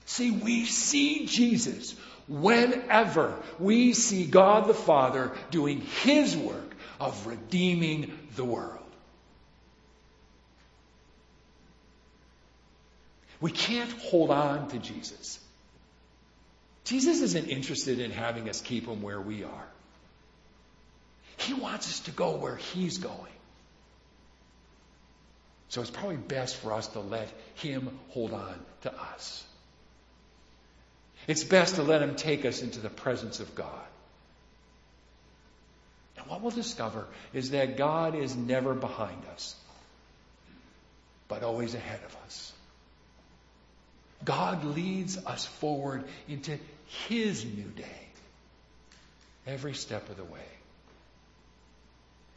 See, 0.05 0.31
we 0.31 0.65
see 0.65 1.25
Jesus 1.25 1.95
whenever 2.27 3.35
we 3.59 3.93
see 3.93 4.25
God 4.25 4.67
the 4.67 4.73
Father 4.73 5.31
doing 5.51 5.81
His 6.03 6.35
work 6.35 6.75
of 6.99 7.27
redeeming 7.27 8.17
the 8.35 8.45
world. 8.45 8.86
We 13.39 13.51
can't 13.51 13.91
hold 13.91 14.31
on 14.31 14.69
to 14.69 14.79
Jesus. 14.79 15.39
Jesus 16.85 17.21
isn't 17.21 17.49
interested 17.49 17.99
in 17.99 18.11
having 18.11 18.49
us 18.49 18.61
keep 18.61 18.87
him 18.87 19.01
where 19.01 19.21
we 19.21 19.43
are. 19.43 19.67
He 21.37 21.53
wants 21.53 21.87
us 21.87 21.99
to 22.01 22.11
go 22.11 22.37
where 22.37 22.55
he's 22.55 22.97
going. 22.97 23.33
So 25.69 25.81
it's 25.81 25.91
probably 25.91 26.15
best 26.15 26.55
for 26.55 26.73
us 26.73 26.87
to 26.87 26.99
let 26.99 27.29
him 27.55 27.99
hold 28.09 28.33
on 28.33 28.55
to 28.81 28.93
us. 28.93 29.43
It's 31.27 31.43
best 31.43 31.75
to 31.75 31.83
let 31.83 32.01
him 32.01 32.15
take 32.15 32.45
us 32.45 32.61
into 32.61 32.79
the 32.79 32.89
presence 32.89 33.39
of 33.39 33.53
God. 33.53 33.85
And 36.17 36.25
what 36.27 36.41
we'll 36.41 36.51
discover 36.51 37.05
is 37.33 37.51
that 37.51 37.77
God 37.77 38.15
is 38.15 38.35
never 38.35 38.73
behind 38.73 39.23
us, 39.33 39.55
but 41.27 41.43
always 41.43 41.75
ahead 41.75 41.99
of 42.05 42.15
us. 42.25 42.53
God 44.27 44.65
leads 44.65 45.17
us 45.25 45.45
forward 45.45 46.03
into 46.27 46.59
his 47.07 47.45
new 47.45 47.63
day 47.63 48.07
every 49.47 49.73
step 49.73 50.09
of 50.09 50.17
the 50.17 50.25
way. 50.25 50.49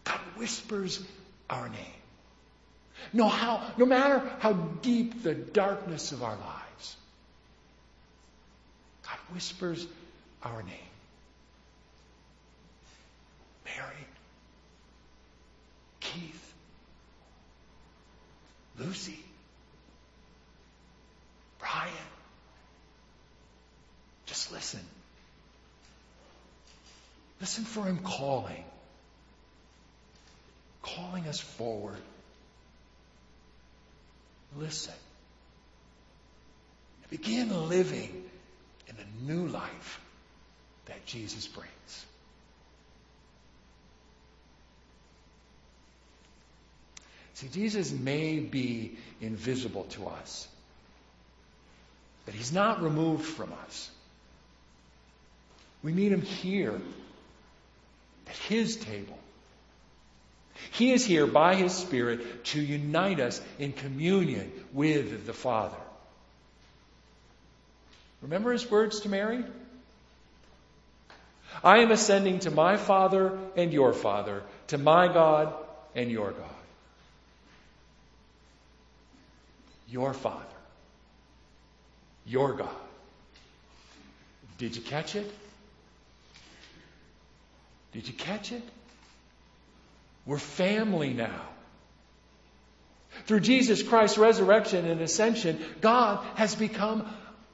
God 0.04 0.20
whispers 0.36 1.04
our 1.50 1.68
name. 1.68 2.00
No, 3.12 3.26
how, 3.26 3.72
no 3.76 3.86
matter 3.86 4.22
how 4.38 4.52
deep 4.52 5.24
the 5.24 5.34
darkness 5.34 6.12
of 6.12 6.22
our 6.22 6.36
lives, 6.36 6.96
God 9.02 9.18
whispers 9.32 9.84
our 10.44 10.62
name. 10.62 10.76
Mary, 13.64 14.06
Keith, 15.98 16.54
Lucy, 18.78 19.18
Listen. 24.52 24.80
Listen 27.40 27.64
for 27.64 27.84
him 27.84 27.98
calling, 27.98 28.64
calling 30.82 31.26
us 31.26 31.40
forward. 31.40 31.96
Listen. 34.56 34.94
Begin 37.08 37.68
living 37.68 38.24
in 38.88 38.96
the 38.96 39.32
new 39.32 39.48
life 39.48 40.00
that 40.86 41.04
Jesus 41.06 41.46
brings. 41.46 42.06
See, 47.34 47.48
Jesus 47.48 47.90
may 47.90 48.38
be 48.38 48.98
invisible 49.20 49.84
to 49.90 50.08
us, 50.08 50.46
but 52.26 52.34
he's 52.34 52.52
not 52.52 52.82
removed 52.82 53.24
from 53.24 53.52
us. 53.64 53.90
We 55.82 55.92
meet 55.92 56.12
him 56.12 56.22
here 56.22 56.80
at 58.26 58.36
his 58.36 58.76
table. 58.76 59.18
He 60.72 60.92
is 60.92 61.04
here 61.04 61.26
by 61.26 61.54
his 61.54 61.72
Spirit 61.72 62.44
to 62.46 62.60
unite 62.60 63.18
us 63.18 63.40
in 63.58 63.72
communion 63.72 64.52
with 64.72 65.26
the 65.26 65.32
Father. 65.32 65.76
Remember 68.22 68.52
his 68.52 68.70
words 68.70 69.00
to 69.00 69.08
Mary? 69.08 69.42
I 71.64 71.78
am 71.78 71.90
ascending 71.90 72.40
to 72.40 72.50
my 72.50 72.76
Father 72.76 73.38
and 73.56 73.72
your 73.72 73.92
Father, 73.92 74.42
to 74.68 74.78
my 74.78 75.08
God 75.08 75.54
and 75.94 76.10
your 76.10 76.32
God. 76.32 76.48
Your 79.88 80.12
Father. 80.12 80.44
Your 82.26 82.52
God. 82.52 82.68
Did 84.58 84.76
you 84.76 84.82
catch 84.82 85.16
it? 85.16 85.30
Did 87.92 88.06
you 88.06 88.14
catch 88.14 88.52
it? 88.52 88.62
We're 90.26 90.38
family 90.38 91.12
now. 91.12 91.42
Through 93.26 93.40
Jesus 93.40 93.82
Christ's 93.82 94.18
resurrection 94.18 94.86
and 94.86 95.00
ascension, 95.00 95.58
God 95.80 96.24
has 96.36 96.54
become 96.54 97.06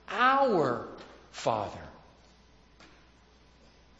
our 0.09 0.87
Father. 1.31 1.81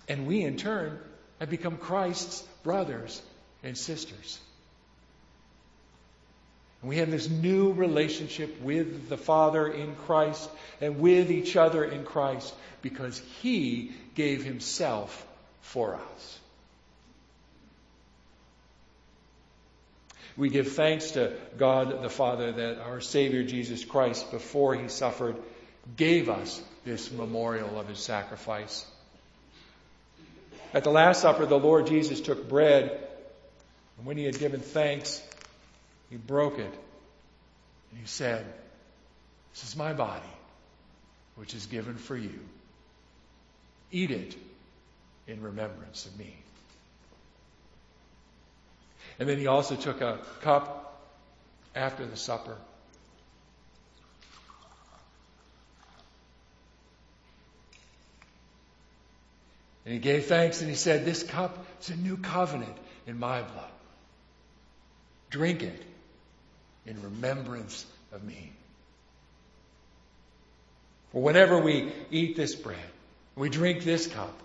And 0.09 0.27
we, 0.27 0.43
in 0.43 0.57
turn, 0.57 0.99
have 1.41 1.51
become 1.51 1.79
Christ's 1.79 2.43
brothers 2.63 3.21
and 3.63 3.77
sisters. 3.77 4.39
We 6.83 6.99
have 6.99 7.11
this 7.11 7.29
new 7.29 7.73
relationship 7.73 8.61
with 8.61 9.09
the 9.09 9.17
Father 9.17 9.67
in 9.67 9.97
Christ 9.97 10.49
and 10.81 11.01
with 11.01 11.33
each 11.33 11.57
other 11.57 11.83
in 11.85 12.05
Christ 12.05 12.55
because 12.81 13.21
He 13.41 13.93
gave 14.15 14.45
Himself 14.45 15.27
for 15.67 15.97
us. 15.97 16.39
We 20.37 20.49
give 20.49 20.73
thanks 20.73 21.13
to 21.13 21.35
God 21.59 22.03
the 22.03 22.11
Father 22.11 22.53
that 22.53 22.79
our 22.79 23.01
Savior 23.01 23.43
Jesus 23.43 23.85
Christ, 23.85 24.31
before 24.31 24.75
He 24.75 24.89
suffered, 24.89 25.37
gave 25.97 26.29
us 26.29 26.63
this 26.85 27.11
memorial 27.11 27.81
of 27.81 27.89
His 27.89 27.99
sacrifice. 27.99 28.87
At 30.73 30.85
the 30.85 30.91
Last 30.91 31.23
Supper, 31.23 31.47
the 31.47 31.59
Lord 31.59 31.87
Jesus 31.87 32.21
took 32.21 32.49
bread, 32.49 32.91
and 33.97 34.07
when 34.07 34.19
He 34.19 34.25
had 34.25 34.39
given 34.39 34.61
thanks, 34.61 35.23
He 36.11 36.17
broke 36.17 36.59
it, 36.59 36.75
and 37.91 38.01
He 38.01 38.07
said, 38.07 38.45
This 39.53 39.65
is 39.65 39.77
my 39.77 39.95
body, 39.95 40.35
which 41.35 41.55
is 41.55 41.67
given 41.67 41.97
for 41.97 42.17
you. 42.17 42.39
Eat 43.91 44.11
it 44.11 44.37
in 45.27 45.43
remembrance 45.43 46.07
of 46.07 46.19
me. 46.19 46.37
And 49.19 49.29
then 49.29 49.39
he 49.39 49.47
also 49.47 49.77
took 49.77 50.01
a 50.01 50.19
cup 50.43 51.03
after 51.75 52.07
the 52.07 52.17
supper. 52.17 52.57
And 59.85 59.95
he 59.95 60.01
gave 60.01 60.27
thanks 60.27 60.61
and 60.61 60.69
he 60.69 60.77
said, 60.77 61.05
This 61.05 61.23
cup 61.23 61.65
is 61.81 61.91
a 61.91 61.97
new 61.97 62.17
covenant 62.17 62.77
in 63.07 63.19
my 63.19 63.43
blood. 63.43 63.71
Drink 65.31 65.63
it 65.63 65.83
in 66.87 67.01
remembrance 67.03 67.87
of 68.13 68.25
me. 68.25 68.53
For 71.13 71.23
whenever 71.23 71.61
we 71.61 71.93
eat 72.11 72.37
this 72.37 72.55
bread, 72.55 72.79
we 73.37 73.49
drink 73.49 73.85
this 73.85 74.09
cup, 74.09 74.37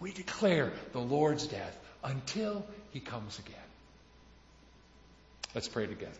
we 0.00 0.12
declare 0.12 0.72
the 0.92 1.00
Lord's 1.00 1.46
death 1.46 1.78
until 2.04 2.64
he 2.92 3.00
comes 3.00 3.38
again. 3.38 3.54
Let's 5.54 5.68
pray 5.68 5.86
together. 5.86 6.12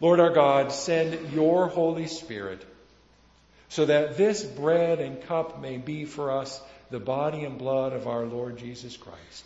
Lord 0.00 0.20
our 0.20 0.30
God, 0.30 0.72
send 0.72 1.32
your 1.32 1.66
Holy 1.66 2.06
Spirit 2.06 2.64
so 3.68 3.84
that 3.84 4.16
this 4.16 4.44
bread 4.44 5.00
and 5.00 5.20
cup 5.22 5.60
may 5.60 5.76
be 5.76 6.04
for 6.04 6.30
us 6.30 6.60
the 6.90 7.00
body 7.00 7.44
and 7.44 7.58
blood 7.58 7.92
of 7.92 8.06
our 8.06 8.24
Lord 8.24 8.56
Jesus 8.56 8.96
Christ. 8.96 9.44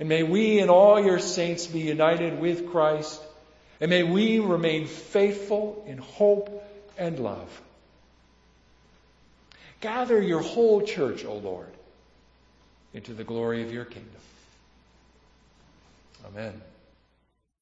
And 0.00 0.08
may 0.08 0.22
we 0.22 0.58
and 0.58 0.70
all 0.70 1.04
your 1.04 1.20
saints 1.20 1.66
be 1.66 1.80
united 1.80 2.40
with 2.40 2.70
Christ, 2.70 3.22
and 3.80 3.90
may 3.90 4.02
we 4.02 4.40
remain 4.40 4.86
faithful 4.86 5.84
in 5.86 5.98
hope 5.98 6.64
and 6.98 7.20
love. 7.20 7.62
Gather 9.84 10.22
your 10.22 10.40
whole 10.40 10.80
church, 10.80 11.26
O 11.26 11.34
Lord, 11.34 11.68
into 12.94 13.12
the 13.12 13.22
glory 13.22 13.62
of 13.62 13.70
your 13.70 13.84
kingdom. 13.84 14.08
Amen. 16.26 16.54